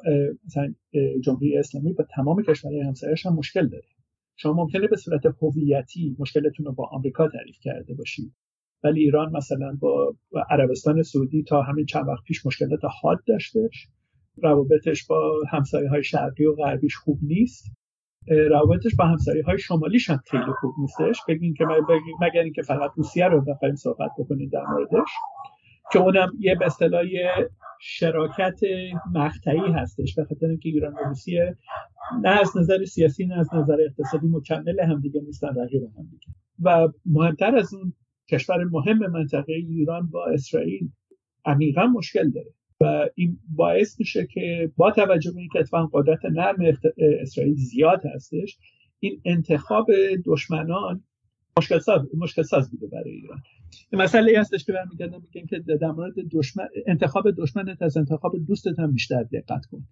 جمهوری 1.23 1.57
اسلامی 1.57 1.93
با 1.93 2.05
تمام 2.15 2.43
کشورهای 2.43 2.81
همسایه‌اش 2.81 3.25
هم 3.25 3.35
مشکل 3.35 3.67
داره 3.67 3.87
شما 4.35 4.53
ممکنه 4.53 4.87
به 4.87 4.95
صورت 4.95 5.21
هویتی 5.41 6.15
مشکلتون 6.19 6.65
رو 6.65 6.71
با 6.71 6.89
آمریکا 6.91 7.27
تعریف 7.27 7.57
کرده 7.61 7.93
باشید. 7.93 8.33
ولی 8.83 8.99
ایران 8.99 9.31
مثلا 9.35 9.77
با 9.79 10.15
عربستان 10.49 11.03
سعودی 11.03 11.43
تا 11.43 11.61
همین 11.61 11.85
چند 11.85 12.07
وقت 12.07 12.23
پیش 12.27 12.45
مشکلات 12.45 12.79
حاد 13.01 13.19
داشتش. 13.27 13.87
روابطش 14.37 15.05
با 15.05 15.33
همسایه 15.49 15.89
های 15.89 16.03
شرقی 16.03 16.45
و 16.45 16.55
غربیش 16.55 16.95
خوب 16.95 17.19
نیست. 17.21 17.65
روابطش 18.27 18.95
با 18.95 19.05
همسایه 19.05 19.43
های 19.43 19.59
شمالیش 19.59 20.09
هم 20.09 20.21
خیلی 20.31 20.51
خوب 20.61 20.75
نیستش. 20.77 21.21
بگین 21.27 21.53
که 21.53 21.65
مگر 22.21 22.41
اینکه 22.41 22.61
فقط 22.61 22.91
روسیه 22.95 23.27
رو 23.27 23.41
بخوایم 23.41 23.75
صحبت 23.75 24.11
بکنید 24.19 24.51
در 24.51 24.65
موردش 24.65 25.09
که 25.91 25.99
اونم 25.99 26.31
یه 26.39 26.55
به 26.55 26.65
اصطلاح 26.65 27.05
شراکت 27.81 28.59
مقطعی 29.13 29.71
هستش 29.73 30.15
به 30.15 30.25
خاطر 30.25 30.45
اینکه 30.45 30.69
ایران 30.69 30.93
و 30.93 30.97
روسیه 31.07 31.57
نه 32.21 32.29
از 32.29 32.57
نظر 32.57 32.85
سیاسی 32.85 33.25
نه 33.25 33.39
از 33.39 33.53
نظر 33.53 33.77
اقتصادی 33.81 34.27
مکمل 34.27 34.79
همدیگه 34.79 35.21
نیستن 35.21 35.47
رقیب 35.47 35.83
همدیگه 35.97 36.27
و 36.61 36.87
مهمتر 37.05 37.55
از 37.55 37.73
اون 37.73 37.93
کشور 38.29 38.63
مهم 38.63 39.11
منطقه 39.11 39.53
ایران 39.53 40.07
با 40.07 40.25
اسرائیل 40.25 40.89
عمیقا 41.45 41.87
مشکل 41.87 42.31
داره. 42.31 42.53
و 42.81 43.09
این 43.15 43.37
باعث 43.55 43.99
میشه 43.99 44.27
که 44.33 44.71
با 44.77 44.91
توجه 44.91 45.31
به 45.31 45.39
اینکه 45.39 45.59
اتفاقا 45.59 45.99
قدرت 45.99 46.25
نرم 46.25 46.77
اسرائیل 47.21 47.55
زیاد 47.55 48.01
هستش 48.15 48.57
این 48.99 49.21
انتخاب 49.25 49.87
دشمنان 50.25 51.03
مشکل 51.57 51.79
ساز, 51.79 52.01
مشکل 52.17 52.41
ساز 52.41 52.71
بوده 52.71 52.87
برای 52.87 53.11
ایران. 53.11 53.41
این 53.91 54.01
مسئله 54.01 54.39
هستش 54.39 54.65
که 54.65 54.73
برمیگردم 54.73 55.21
میگن 55.33 55.47
که 55.47 55.59
در 55.59 55.91
مورد 55.91 56.13
دشمن 56.31 56.67
انتخاب 56.87 57.31
دشمنت 57.37 57.81
از 57.81 57.97
انتخاب 57.97 58.31
دوستت 58.47 58.79
هم 58.79 58.91
بیشتر 58.91 59.23
دقت 59.23 59.65
کن. 59.65 59.83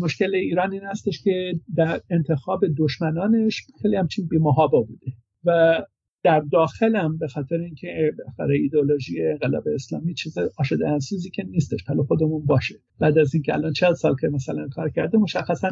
مشکل 0.00 0.34
ایران 0.34 0.72
این 0.72 0.82
هستش 0.84 1.22
که 1.22 1.60
در 1.76 2.00
انتخاب 2.10 2.60
دشمنانش 2.78 3.62
خیلی 3.82 3.96
همچین 3.96 4.26
بیمهابا 4.26 4.80
بوده. 4.80 5.06
و 5.44 5.82
در 6.24 6.40
داخلم 6.40 7.18
به 7.18 7.28
خاطر 7.28 7.56
اینکه 7.56 8.12
برای 8.38 8.60
ایدولوژی 8.60 9.22
انقلاب 9.22 9.68
اسلامی 9.74 10.14
چیز 10.14 10.38
آشده 10.58 10.88
انسوزی 10.88 11.30
که 11.30 11.42
نیستش 11.42 11.84
حالا 11.88 12.02
خودمون 12.02 12.46
باشه. 12.46 12.74
بعد 12.98 13.18
از 13.18 13.34
اینکه 13.34 13.54
الان 13.54 13.72
چند 13.72 13.94
سال 13.94 14.16
که 14.20 14.28
مثلا 14.28 14.68
کار 14.68 14.90
کرده 14.90 15.18
مشخصا 15.18 15.70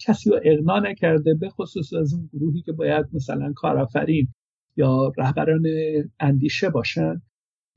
کسی 0.00 0.30
رو 0.30 0.40
اقنا 0.42 0.78
نکرده 0.78 1.34
به 1.34 1.48
خصوص 1.48 1.92
از 1.94 2.14
اون 2.14 2.30
گروهی 2.32 2.62
که 2.62 2.72
باید 2.72 3.06
مثلا 3.12 3.52
کارآفرین 3.56 4.28
یا 4.76 5.12
رهبران 5.18 5.62
اندیشه 6.20 6.70
باشن 6.70 7.22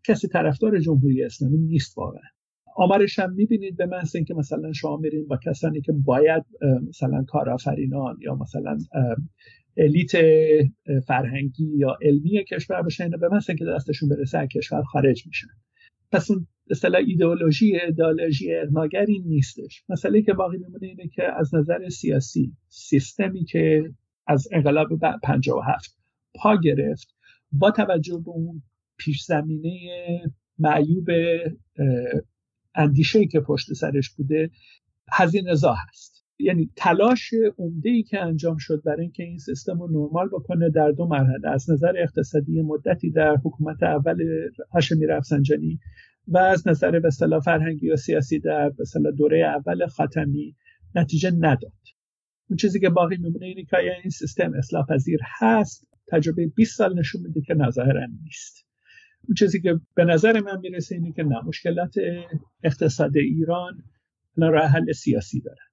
کسی 0.05 0.27
طرفدار 0.27 0.79
جمهوری 0.79 1.23
اسلامی 1.23 1.57
نیست 1.57 1.97
واقعا. 1.97 2.21
آمارش 2.75 3.19
هم 3.19 3.33
می‌بینید 3.33 3.77
به 3.77 3.85
محض 3.85 4.15
اینکه 4.15 4.33
مثلا 4.33 4.73
شما 4.73 4.97
میرین 4.97 5.27
با 5.27 5.37
کسانی 5.45 5.81
که 5.81 5.91
باید 5.91 6.43
مثلا 6.87 7.23
کارآفرینان 7.27 8.17
یا 8.21 8.35
مثلا 8.35 8.77
الیت 9.77 10.11
فرهنگی 11.07 11.77
یا 11.77 11.97
علمی 12.01 12.43
کشور 12.43 12.81
باشن 12.81 13.09
به 13.09 13.29
مثل 13.29 13.55
که 13.55 13.65
دستشون 13.65 14.09
برسه 14.09 14.37
از 14.37 14.47
کشور 14.47 14.83
خارج 14.83 15.27
میشن. 15.27 15.47
پس 16.11 16.31
اون 16.31 16.47
اصطلاح 16.69 17.01
ایدئولوژی 17.07 17.75
ایدئولوژی 17.75 18.55
اغناگری 18.55 19.19
نیستش. 19.19 19.83
مسئله 19.89 20.21
که 20.21 20.33
باقی 20.33 20.57
میمونه 20.57 20.87
اینه 20.87 21.07
که 21.07 21.23
از 21.39 21.55
نظر 21.55 21.89
سیاسی 21.89 22.53
سیستمی 22.67 23.45
که 23.45 23.83
از 24.27 24.47
انقلاب 24.51 24.87
57 25.23 25.97
پا 26.35 26.57
گرفت 26.57 27.15
با 27.51 27.71
توجه 27.71 28.21
به 28.25 28.31
اون 28.31 28.63
پیش 28.97 29.23
زمینه 29.23 29.79
معیوب 30.59 31.07
اندیشه 32.75 33.25
که 33.25 33.39
پشت 33.39 33.73
سرش 33.73 34.09
بوده 34.09 34.49
هزینه 35.11 35.55
زا 35.55 35.73
هست. 35.73 36.10
یعنی 36.43 36.69
تلاش 36.75 37.33
عمده 37.57 37.89
ای 37.89 38.03
که 38.03 38.19
انجام 38.19 38.57
شد 38.57 38.81
برای 38.85 39.01
اینکه 39.01 39.23
این 39.23 39.37
سیستم 39.37 39.79
رو 39.79 39.87
نرمال 39.87 40.27
بکنه 40.27 40.69
در 40.69 40.91
دو 40.91 41.07
مرحله. 41.07 41.49
از 41.49 41.69
نظر 41.69 41.93
اقتصادی 41.97 42.61
مدتی 42.61 43.11
در 43.11 43.35
حکومت 43.35 43.83
اول 43.83 44.23
هاشمی 44.73 45.05
رفسنجانی 45.05 45.79
و 46.27 46.37
از 46.37 46.67
نظر 46.67 46.99
به 46.99 47.09
فرهنگی 47.45 47.89
و 47.89 47.95
سیاسی 47.95 48.39
در 48.39 48.69
به 48.69 49.11
دوره 49.17 49.45
اول 49.45 49.87
خاتمی 49.87 50.55
نتیجه 50.95 51.31
نداد. 51.39 51.81
اون 52.49 52.57
چیزی 52.57 52.79
که 52.79 52.89
باقی 52.89 53.17
میمونه 53.17 53.45
اینه 53.45 53.65
که 53.65 53.77
این 53.77 54.09
سیستم 54.09 54.53
اصلاح 54.53 54.85
پذیر 54.85 55.19
هست؟ 55.39 55.87
تجربه 56.07 56.47
20 56.47 56.77
سال 56.77 56.99
نشون 56.99 57.21
میده 57.21 57.41
که 57.41 57.53
نظاهرا 57.53 58.05
نیست. 58.23 58.67
اون 59.27 59.35
چیزی 59.35 59.61
که 59.61 59.79
به 59.95 60.05
نظر 60.05 60.41
من 60.41 60.59
می‌رسه 60.61 60.95
اینه 60.95 61.11
که 61.11 61.23
نه 61.23 61.41
مشکلات 61.45 61.95
اقتصاد 62.63 63.17
ایران 63.17 63.83
راه 64.37 64.65
حل 64.65 64.91
سیاسی 64.91 65.41
داره 65.41 65.70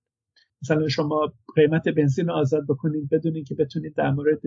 مثلا 0.62 0.88
شما 0.88 1.32
قیمت 1.56 1.88
بنزین 1.88 2.26
رو 2.26 2.34
آزاد 2.34 2.66
بکنید 2.66 3.08
بدون 3.08 3.44
که 3.44 3.54
بتونید 3.54 3.94
در 3.94 4.10
مورد 4.10 4.40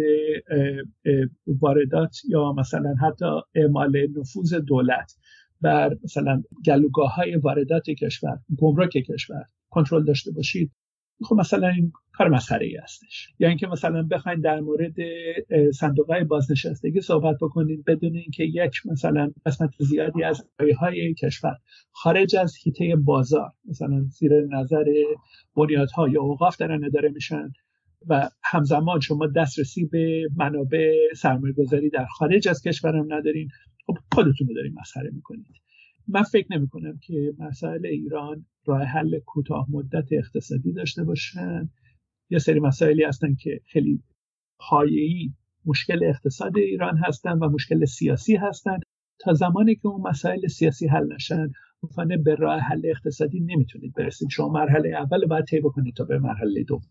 واردات 1.47 2.17
یا 2.29 2.53
مثلا 2.53 2.95
حتی 3.01 3.25
اعمال 3.55 3.97
نفوذ 4.17 4.53
دولت 4.53 5.15
بر 5.61 5.97
مثلا 6.03 6.43
گلوگاه 6.65 7.15
های 7.15 7.35
واردات 7.35 7.89
کشور 7.89 8.39
گمرک 8.57 8.89
کشور 8.89 9.43
کنترل 9.69 10.05
داشته 10.05 10.31
باشید. 10.31 10.71
خب 11.23 11.35
مثلا 11.35 11.67
این 11.67 11.91
کار 12.13 12.29
مسخره 12.29 12.65
ای 12.65 12.75
هستش. 12.83 13.29
یا 13.39 13.47
اینکه 13.47 13.67
مثلا 13.67 14.07
بخواید 14.11 14.43
در 14.43 14.59
مورد 14.59 14.95
صندوق 15.73 16.11
های 16.11 16.23
بازنشستگی 16.23 17.01
صحبت 17.01 17.35
بکنید 17.41 17.85
بدون 17.85 18.15
اینکه 18.15 18.43
یک 18.43 18.73
مثلا 18.85 19.31
قسمت 19.45 19.69
زیادی 19.79 20.23
از 20.23 20.47
های 20.79 21.13
کشور 21.13 21.57
خارج 21.91 22.35
از 22.35 22.55
حیطه 22.65 22.95
بازار 22.95 23.51
مثلا 23.65 24.01
زیر 24.01 24.31
نظر 24.49 24.85
بنیادها 25.55 26.09
یا 26.09 26.21
اوقاف 26.21 26.57
دارن 26.57 26.83
اداره 26.85 27.09
میشن 27.09 27.51
و 28.07 28.29
همزمان 28.43 28.99
شما 28.99 29.27
دسترسی 29.27 29.85
به 29.85 30.27
منابع 30.35 30.93
سرمایه 31.15 31.53
گذاری 31.53 31.89
در 31.89 32.05
خارج 32.05 32.47
از 32.47 32.61
کشورم 32.61 33.13
ندارین 33.13 33.49
خب 33.85 33.97
خودتون 34.13 34.47
رو 34.47 34.53
دارین 34.53 34.73
مسخره 34.79 35.09
می‌کنید. 35.13 35.47
من 36.07 36.23
فکر 36.23 36.57
نمی 36.57 36.67
کنم 36.67 36.97
که 36.97 37.33
مسائل 37.39 37.85
ایران 37.85 38.45
راه 38.65 38.83
حل 38.83 39.19
کوتاه 39.19 39.67
مدت 39.69 40.07
اقتصادی 40.11 40.73
داشته 40.73 41.03
باشن. 41.03 41.69
یه 42.29 42.39
سری 42.39 42.59
مسائلی 42.59 43.03
هستن 43.03 43.35
که 43.35 43.61
خیلی 43.65 44.03
پایه‌ای 44.59 45.33
مشکل 45.65 46.03
اقتصاد 46.03 46.57
ایران 46.57 46.97
هستن 46.97 47.31
و 47.31 47.49
مشکل 47.49 47.85
سیاسی 47.85 48.35
هستن. 48.35 48.79
تا 49.19 49.33
زمانی 49.33 49.75
که 49.75 49.87
اون 49.87 50.01
مسائل 50.09 50.47
سیاسی 50.47 50.87
حل 50.87 51.13
نشن 51.13 51.51
مفانه 51.83 52.17
به 52.17 52.35
راه 52.35 52.59
حل 52.59 52.81
اقتصادی 52.85 53.39
نمی‌تونید 53.39 53.93
برسید. 53.93 54.29
شما 54.31 54.49
مرحله 54.49 54.89
اول 54.89 55.25
باید 55.25 55.45
طی 55.45 55.59
بکنید 55.59 55.95
تا 55.95 56.03
به 56.03 56.19
مرحله 56.19 56.63
دوم 56.63 56.81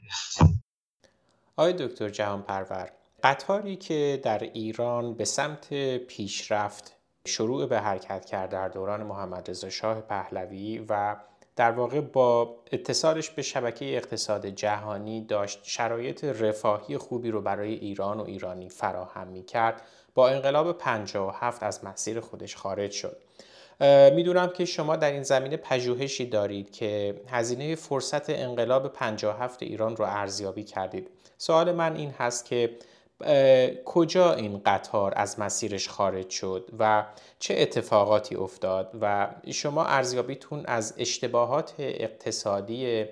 آقای 1.57 1.73
دکتر 1.73 2.09
جهان 2.09 2.43
پرور 2.43 2.91
قطاری 3.25 3.77
که 3.77 4.21
در 4.25 4.39
ایران 4.39 5.15
به 5.15 5.25
سمت 5.25 5.75
پیشرفت 5.97 7.00
شروع 7.27 7.67
به 7.67 7.81
حرکت 7.81 8.25
کرد 8.25 8.51
در 8.51 8.69
دوران 8.69 9.03
محمد 9.03 9.51
رضا 9.51 9.71
شاه 9.71 10.01
پهلوی 10.01 10.85
و 10.89 11.17
در 11.57 11.71
واقع 11.71 12.01
با 12.01 12.57
اتصالش 12.73 13.31
به 13.31 13.43
شبکه 13.43 13.97
اقتصاد 13.97 14.47
جهانی 14.47 15.25
داشت 15.25 15.61
شرایط 15.63 16.25
رفاهی 16.25 16.99
خوبی 16.99 17.31
رو 17.31 17.41
برای 17.41 17.75
ایران 17.75 18.21
و 18.21 18.25
ایرانی 18.25 18.69
فراهم 18.69 19.27
می 19.27 19.43
کرد 19.43 19.83
با 20.15 20.29
انقلاب 20.29 20.79
57 20.79 21.63
از 21.63 21.85
مسیر 21.85 22.21
خودش 22.21 22.57
خارج 22.57 22.91
شد. 22.91 23.17
می‌دونم 24.15 24.49
که 24.49 24.65
شما 24.65 24.97
در 24.97 25.13
این 25.13 25.23
زمینه 25.23 25.57
پژوهشی 25.57 26.27
دارید 26.27 26.71
که 26.71 27.21
هزینه 27.29 27.75
فرصت 27.75 28.31
انقلاب 28.31 28.93
57 28.93 29.63
ایران 29.63 29.97
رو 29.97 30.05
ارزیابی 30.05 30.65
کردید. 30.65 31.11
سوال 31.39 31.73
من 31.73 31.97
این 31.97 32.11
هست 32.11 32.45
که 32.45 32.71
کجا 33.85 34.35
این 34.35 34.63
قطار 34.67 35.13
از 35.17 35.41
مسیرش 35.41 35.89
خارج 35.89 36.31
شد 36.31 36.71
و 36.79 37.07
چه 37.39 37.55
اتفاقاتی 37.59 38.35
افتاد 38.35 38.99
و 39.01 39.35
شما 39.53 39.85
ارزیابیتون 39.85 40.67
از 40.67 40.95
اشتباهات 40.99 41.75
اقتصادی 41.79 43.05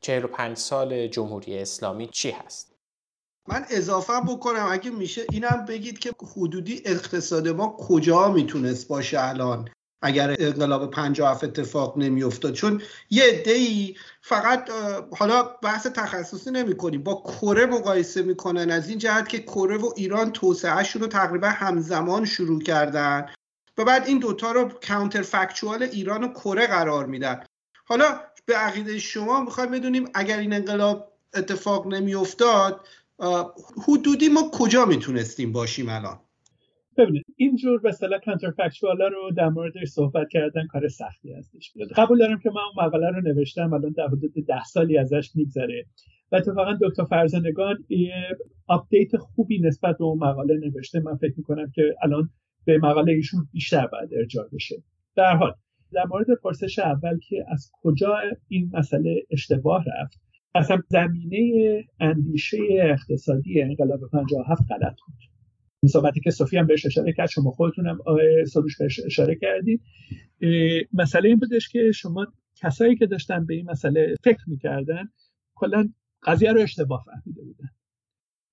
45 0.00 0.56
سال 0.56 1.06
جمهوری 1.06 1.58
اسلامی 1.58 2.06
چی 2.06 2.30
هست؟ 2.30 2.74
من 3.48 3.64
اضافه 3.70 4.12
بکنم 4.28 4.68
اگه 4.70 4.90
میشه 4.90 5.22
اینم 5.32 5.64
بگید 5.68 5.98
که 5.98 6.12
حدودی 6.36 6.82
اقتصاد 6.84 7.48
ما 7.48 7.76
کجا 7.78 8.28
می‌تونست 8.28 8.88
باشه 8.88 9.20
الان 9.20 9.68
اگر 10.04 10.36
انقلاب 10.38 10.90
57 10.90 11.44
اتفاق 11.44 11.98
نمیافتاد. 11.98 12.52
چون 12.52 12.82
یه 13.10 13.42
ای 13.46 13.94
فقط 14.20 14.70
حالا 15.18 15.42
بحث 15.42 15.86
تخصصی 15.86 16.50
نمی 16.50 16.76
کنیم 16.76 17.02
با 17.02 17.14
کره 17.14 17.66
مقایسه 17.66 18.22
می‌کنن. 18.22 18.70
از 18.70 18.88
این 18.88 18.98
جهت 18.98 19.28
که 19.28 19.38
کره 19.38 19.76
و 19.76 19.92
ایران 19.96 20.32
توسعهشون 20.32 21.02
رو 21.02 21.08
تقریبا 21.08 21.48
همزمان 21.48 22.24
شروع 22.24 22.62
کردن 22.62 23.26
و 23.78 23.84
بعد 23.84 24.06
این 24.06 24.18
دوتا 24.18 24.52
رو 24.52 24.70
counterfactual 24.88 25.82
ایران 25.82 26.24
و 26.24 26.28
کره 26.28 26.66
قرار 26.66 27.06
میدن. 27.06 27.44
حالا 27.84 28.20
به 28.46 28.56
عقیده 28.56 28.98
شما 28.98 29.40
می‌خوایم 29.40 29.70
بدونیم 29.70 30.10
اگر 30.14 30.38
این 30.38 30.52
انقلاب 30.52 31.12
اتفاق 31.34 31.86
نمیافتاد 31.86 32.80
حدودی 33.88 34.28
ما 34.28 34.50
کجا 34.52 34.84
می‌تونستیم 34.84 35.52
باشیم 35.52 35.88
الان؟ 35.88 36.20
ببینید 36.98 37.24
اینجور 37.36 37.80
مثلا 37.84 38.18
counterfactual 38.18 39.02
ا 39.02 39.08
رو 39.08 39.30
در 39.36 39.48
موردش 39.48 39.88
صحبت 39.88 40.28
کردن 40.30 40.66
کار 40.66 40.88
سختی 40.88 41.32
هستش. 41.32 41.72
قبول 41.96 42.18
دارم 42.18 42.38
که 42.38 42.50
من 42.50 42.60
اون 42.76 42.86
مقاله 42.86 43.10
رو 43.10 43.20
نوشتم 43.20 43.72
الان 43.72 43.92
در 43.92 44.06
حدود 44.06 44.32
ده 44.48 44.64
سالی 44.64 44.98
ازش 44.98 45.30
میگذره. 45.34 45.84
و 46.32 46.36
اتفاقا 46.36 46.78
دکتر 46.82 47.04
فرزانگان 47.04 47.76
یه 47.88 48.14
update 48.66 49.16
خوبی 49.16 49.60
نسبت 49.60 49.98
به 49.98 50.04
اون 50.04 50.18
مقاله 50.18 50.54
نوشته. 50.54 51.00
من 51.00 51.16
فکر 51.16 51.34
می‌کنم 51.36 51.70
که 51.74 51.82
الان 52.02 52.30
به 52.64 52.78
مقاله 52.78 53.12
ایشون 53.12 53.48
بیشتر 53.52 53.86
باید 53.86 54.14
ارجاع 54.14 54.48
بشه. 54.52 54.76
در 55.16 55.36
حال 55.36 55.54
در 55.92 56.04
مورد 56.10 56.26
پرسش 56.42 56.78
اول 56.78 57.18
که 57.28 57.44
از 57.48 57.70
کجا 57.82 58.18
این 58.48 58.70
مسئله 58.74 59.22
اشتباه 59.30 59.84
رفت 60.00 60.20
اصلا 60.54 60.82
زمینه 60.88 61.84
اندیشه 62.00 62.58
اقتصادی 62.80 63.62
انقلاب 63.62 64.00
57 64.12 64.62
غلط 64.68 64.96
بود. 65.06 65.33
این 65.84 65.88
صحبتی 65.88 66.20
که 66.20 66.30
صوفی 66.30 66.56
هم 66.56 66.66
بهش 66.66 66.86
اشاره 66.86 67.12
کرد 67.12 67.28
شما 67.28 67.50
خودتونم 67.50 67.98
سروش 68.46 68.78
بهش 68.78 69.00
اشاره 69.06 69.34
کردید. 69.34 69.80
مسئله 70.92 71.28
این 71.28 71.38
بودش 71.38 71.68
که 71.68 71.92
شما 71.92 72.26
کسایی 72.56 72.96
که 72.96 73.06
داشتن 73.06 73.46
به 73.46 73.54
این 73.54 73.70
مسئله 73.70 74.14
فکر 74.24 74.44
می‌کردن 74.46 75.08
کلا 75.54 75.88
قضیه 76.22 76.52
رو 76.52 76.60
اشتباه 76.60 77.04
فهمیده 77.06 77.42
بودن. 77.42 77.68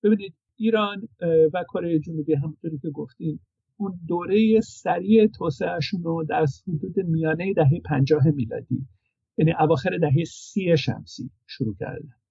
ببینید 0.02 0.34
ایران 0.56 1.08
و 1.52 1.64
کره 1.72 1.98
جنوبی 1.98 2.34
همونطوری 2.34 2.78
که 2.78 2.90
گفتیم 2.90 3.40
اون 3.76 4.00
دوره 4.08 4.60
سریع 4.60 5.26
توسعهشون 5.26 6.02
رو 6.02 6.24
در 6.28 6.46
حدود 6.68 6.98
میانه 6.98 7.52
دهه 7.52 7.80
پنجاه 7.84 8.30
میلادی 8.30 8.86
یعنی 9.38 9.52
اواخر 9.60 9.98
دهه 9.98 10.24
سی 10.24 10.76
شمسی 10.76 11.30
شروع 11.46 11.76
کردن. 11.80 12.21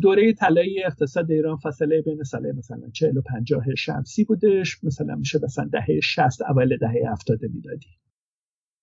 دوره 0.00 0.32
طلایی 0.32 0.84
اقتصاد 0.84 1.30
ایران 1.30 1.56
فاصله 1.56 2.02
بین 2.02 2.22
ساله 2.22 2.52
مثلا 2.52 2.90
40 2.92 3.18
و 3.18 3.22
50 3.22 3.74
شمسی 3.74 4.24
بودش 4.24 4.84
مثلا 4.84 5.14
میشه 5.14 5.40
مثلا 5.42 5.68
دهه 5.72 6.00
60 6.02 6.42
اول 6.42 6.76
دهه 6.76 7.12
70 7.12 7.40
میلادی. 7.54 7.88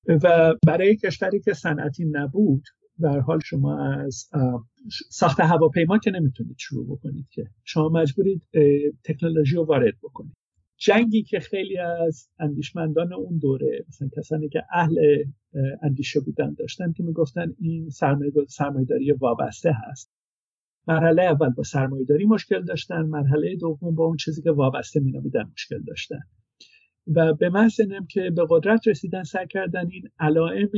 و 0.07 0.55
برای 0.67 0.95
کشوری 0.95 1.39
که 1.39 1.53
صنعتی 1.53 2.05
نبود 2.05 2.63
در 2.99 3.19
حال 3.19 3.39
شما 3.45 3.93
از 3.93 4.29
ساخت 5.09 5.39
هواپیما 5.39 5.97
که 5.97 6.11
نمی‌تونید 6.11 6.55
شروع 6.57 6.87
بکنید 6.87 7.27
که. 7.31 7.47
شما 7.63 7.89
مجبورید 7.89 8.41
تکنولوژی 9.03 9.55
رو 9.55 9.65
وارد 9.65 9.93
بکنید. 10.03 10.33
جنگی 10.77 11.23
که 11.23 11.39
خیلی 11.39 11.77
از 11.77 12.29
اندیشمندان 12.39 13.13
اون 13.13 13.37
دوره 13.37 13.85
مثلا 13.87 14.09
کسانی 14.17 14.49
که 14.49 14.63
اهل 14.73 15.23
اندیشه 15.81 16.19
بودن 16.19 16.53
داشتن 16.53 16.91
که 16.91 17.03
می‌گفتن 17.03 17.53
این 17.59 17.89
سرمایه‌داری 18.47 19.11
وابسته 19.11 19.71
هست. 19.73 20.11
مرحله 20.87 21.21
اول 21.23 21.49
با 21.49 21.63
سرمایهداری 21.63 22.25
مشکل 22.25 22.65
داشتن 22.65 23.01
مرحله 23.01 23.55
دوم 23.55 23.95
با 23.95 24.05
اون 24.05 24.17
چیزی 24.17 24.41
که 24.41 24.51
وابسته 24.51 24.99
مینامیدن 24.99 25.43
مشکل 25.53 25.83
داشتن. 25.87 26.19
و 27.15 27.33
به 27.33 27.49
محض 27.49 27.81
که 28.09 28.29
به 28.29 28.45
قدرت 28.49 28.87
رسیدن 28.87 29.23
سعی 29.23 29.47
کردن 29.47 29.89
این 29.91 30.09
علائم 30.19 30.69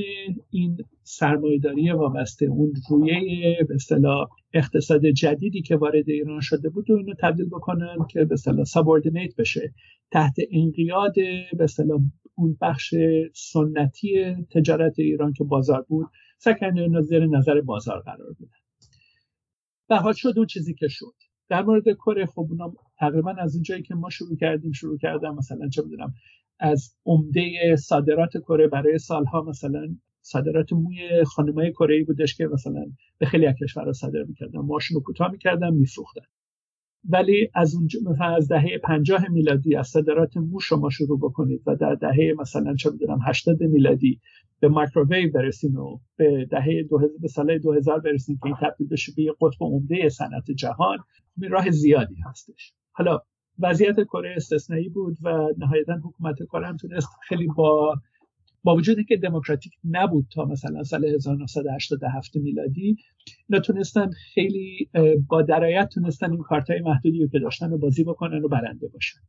این 0.49 0.77
سرمایهداری 1.03 1.91
وابسته 1.91 2.45
اون 2.45 2.73
رویه 2.89 3.57
به 3.69 3.75
اصطلاح 3.75 4.29
اقتصاد 4.53 5.05
جدیدی 5.05 5.61
که 5.61 5.75
وارد 5.75 6.09
ایران 6.09 6.39
شده 6.41 6.69
بود 6.69 6.89
و 6.89 6.93
اینو 6.93 7.13
تبدیل 7.19 7.45
بکنن 7.45 7.95
که 8.09 8.25
به 8.25 8.33
اصطلاح 8.33 8.63
سابوردینیت 8.63 9.35
بشه. 9.35 9.73
تحت 10.11 10.35
انقیاد 10.51 11.13
به 11.57 11.63
اصطلاح 11.63 11.99
اون 12.35 12.57
بخش 12.61 12.93
سنتی 13.33 14.35
تجارت 14.51 14.99
ایران 14.99 15.33
که 15.33 15.43
بازار 15.43 15.85
بود 15.87 16.07
سعی 16.37 16.55
کردن 16.59 17.01
زیر 17.01 17.25
نظر 17.25 17.61
بازار 17.61 17.99
قرار 17.99 18.33
بدن. 18.39 18.60
به 19.91 19.97
حال 19.97 20.13
شد 20.13 20.33
اون 20.37 20.45
چیزی 20.45 20.73
که 20.73 20.87
شد. 20.87 21.13
در 21.49 21.61
مورد 21.63 21.83
کره 21.83 22.25
خب 22.25 22.47
اونا 22.49 22.73
تقریبا 22.99 23.31
از 23.31 23.55
اون 23.55 23.63
جایی 23.63 23.83
که 23.83 23.95
ما 23.95 24.09
شروع 24.09 24.37
کردیم 24.37 24.71
شروع 24.71 24.97
کردم 24.97 25.35
مثلا 25.35 25.69
چه 25.69 25.81
می‌دونم 25.81 26.13
از 26.59 26.95
عمده 27.05 27.75
صادرات 27.75 28.37
کره 28.37 28.67
برای 28.67 28.97
سالها 28.97 29.41
مثلا 29.41 29.95
صادرات 30.21 30.73
موی 30.73 31.23
خانمای 31.23 31.71
کره 31.71 31.95
ای 31.95 32.03
بودش 32.03 32.35
که 32.35 32.47
مثلا 32.47 32.85
به 33.17 33.25
خیلی 33.25 33.45
از 33.47 33.55
کشورها 33.63 33.93
صادر 33.93 34.23
می‌کردن. 34.23 34.59
ماشین 34.59 34.95
رو 34.95 35.03
کوتاه 35.03 35.31
می‌کردن 35.31 35.73
میفروختن. 35.73 36.21
ولی 37.09 37.49
از 37.53 37.75
اون 37.75 37.87
مثلا 38.05 38.35
از 38.35 38.47
دهه 38.47 38.77
50 38.83 39.29
میلادی 39.29 39.75
از 39.75 39.87
صادرات 39.87 40.37
مو 40.37 40.59
شما 40.59 40.89
شروع 40.89 41.19
بکنید 41.19 41.61
و 41.65 41.75
در 41.75 41.95
دهه 41.95 42.33
مثلا 42.39 42.75
چه 42.75 42.89
می‌دونم 42.89 43.19
80 43.27 43.63
میلادی 43.63 44.19
به 44.59 44.67
مایکروویو 44.67 45.31
برسیم 45.31 45.75
و 45.75 45.99
به 46.17 46.47
دهه 46.51 46.83
دو 46.89 46.99
به 47.21 47.27
سال 47.27 47.57
2000 47.57 47.99
برسیم 47.99 48.39
که 48.43 48.45
این 48.45 48.55
تبدیل 48.61 48.87
بشه 48.87 49.11
به 49.17 49.35
قطب 49.41 49.57
عمده 49.61 50.09
صنعت 50.09 50.51
جهان 50.51 50.97
راه 51.49 51.69
زیادی 51.69 52.15
هستش. 52.25 52.73
حالا 52.91 53.19
وضعیت 53.59 54.03
کره 54.03 54.33
استثنایی 54.35 54.89
بود 54.89 55.17
و 55.23 55.47
نهایتا 55.57 55.93
حکومت 55.93 56.35
کره 56.51 56.67
هم 56.67 56.77
تونست 56.77 57.09
خیلی 57.27 57.47
با 57.47 57.95
با 58.63 58.75
وجودی 58.75 59.03
که 59.03 59.17
دموکراتیک 59.17 59.73
نبود 59.89 60.25
تا 60.33 60.45
مثلا 60.45 60.83
سال 60.83 61.05
1987 61.05 62.35
میلادی 62.35 62.97
اینا 63.49 64.09
خیلی 64.33 64.89
با 65.27 65.41
درایت 65.41 65.89
تونستن 65.93 66.31
این 66.31 66.41
کارتای 66.41 66.81
محدودی 66.81 67.19
رو 67.19 67.27
که 67.27 67.39
داشتن 67.39 67.69
رو 67.69 67.77
بازی 67.77 68.03
بکنن 68.03 68.43
و 68.43 68.47
برنده 68.47 68.87
باشن. 68.87 69.19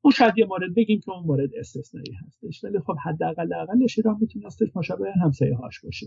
اون 0.00 0.12
شاید 0.12 0.38
یه 0.38 0.46
مورد 0.46 0.74
بگیم 0.74 1.00
که 1.00 1.10
اون 1.10 1.24
مورد 1.24 1.50
استثنایی 1.58 2.12
هستش. 2.26 2.64
ولی 2.64 2.78
خب 2.78 2.96
حداقل 3.04 3.52
اقلش 3.52 3.98
ایران 3.98 4.16
میتونستش 4.20 4.68
مشابه 4.74 5.12
همسایه 5.22 5.56
هاش 5.56 5.80
باشه. 5.80 6.06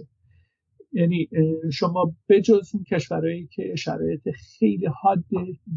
یعنی 0.94 1.30
شما 1.74 2.16
بجز 2.30 2.72
اون 2.74 2.84
کشورهایی 2.84 3.48
که 3.48 3.76
شرایط 3.76 4.30
خیلی 4.60 4.86
حاد 4.86 5.24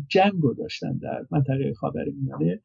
جنگ 0.09 0.43
رو 0.43 0.55
داشتن 0.55 0.99
در 0.99 1.27
منطقه 1.31 1.75
خاورمیانه 1.75 2.63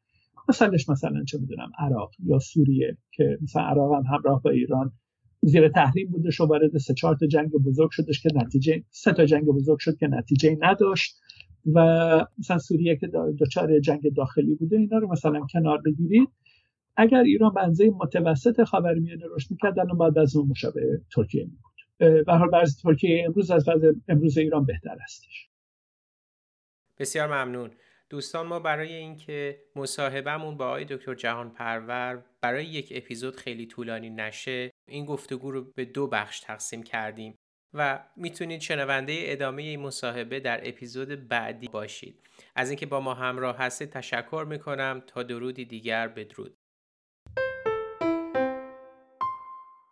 مثلش 0.48 0.88
مثلا 0.88 1.24
چه 1.24 1.38
می‌دونم 1.38 1.72
عراق 1.78 2.10
یا 2.24 2.38
سوریه 2.38 2.96
که 3.10 3.38
مثلا 3.42 3.62
عراق 3.62 3.94
هم 3.94 4.14
همراه 4.14 4.42
با 4.42 4.50
ایران 4.50 4.92
زیر 5.42 5.68
تحریم 5.68 6.10
بودش 6.10 6.40
و 6.40 6.46
وارد 6.46 6.78
سه 6.78 6.94
چهار 6.94 7.16
تا 7.16 7.26
جنگ 7.26 7.50
بزرگ 7.50 7.90
شدش 7.90 8.22
که 8.22 8.28
نتیجه 8.34 8.82
سه 8.90 9.12
تا 9.12 9.24
جنگ 9.24 9.44
بزرگ 9.44 9.78
شد 9.78 9.96
که 9.96 10.06
نتیجه 10.06 10.58
نداشت 10.60 11.20
و 11.74 11.80
مثلا 12.38 12.58
سوریه 12.58 12.96
که 12.96 13.10
دچار 13.40 13.80
جنگ 13.80 14.14
داخلی 14.16 14.54
بوده 14.54 14.76
اینا 14.76 14.98
رو 14.98 15.12
مثلا 15.12 15.46
کنار 15.52 15.82
بگیرید. 15.84 16.28
اگر 16.96 17.22
ایران 17.22 17.54
بنزه 17.54 17.90
متوسط 17.90 18.62
خاورمیانه 18.62 19.24
رشد 19.36 19.50
می‌کرد 19.50 19.78
الان 19.78 20.18
از 20.18 20.36
اون 20.36 20.48
مشابه 20.48 21.00
ترکیه 21.14 21.44
میبود 21.44 22.24
به 22.26 22.32
حال 22.32 22.50
بعضی 22.50 22.82
ترکیه 22.82 23.24
امروز 23.26 23.50
از 23.50 23.68
وضع 23.68 23.92
امروز 24.08 24.38
ایران 24.38 24.64
بهتر 24.64 24.96
هستش. 25.04 25.48
بسیار 26.98 27.44
ممنون. 27.44 27.70
دوستان 28.10 28.46
ما 28.46 28.58
برای 28.58 28.94
اینکه 28.94 29.62
مصاحبهمون 29.76 30.56
با 30.56 30.66
آقای 30.66 30.84
دکتر 30.84 31.14
جهان 31.14 31.50
پرور 31.50 32.24
برای 32.40 32.64
یک 32.64 32.92
اپیزود 32.96 33.36
خیلی 33.36 33.66
طولانی 33.66 34.10
نشه 34.10 34.70
این 34.88 35.04
گفتگو 35.04 35.50
رو 35.50 35.72
به 35.76 35.84
دو 35.84 36.06
بخش 36.06 36.40
تقسیم 36.40 36.82
کردیم 36.82 37.34
و 37.74 38.04
می‌تونید 38.16 38.60
شنونده 38.60 39.12
ادامه 39.16 39.62
این 39.62 39.80
مصاحبه 39.80 40.40
در 40.40 40.68
اپیزود 40.68 41.28
بعدی 41.28 41.68
باشید. 41.68 42.26
از 42.54 42.70
اینکه 42.70 42.86
با 42.86 43.00
ما 43.00 43.14
همراه 43.14 43.58
هستید 43.58 43.90
تشکر 43.90 44.46
می‌کنم. 44.48 45.02
تا 45.06 45.22
درودی 45.22 45.64
دیگر 45.64 46.08
بدرود. 46.08 46.56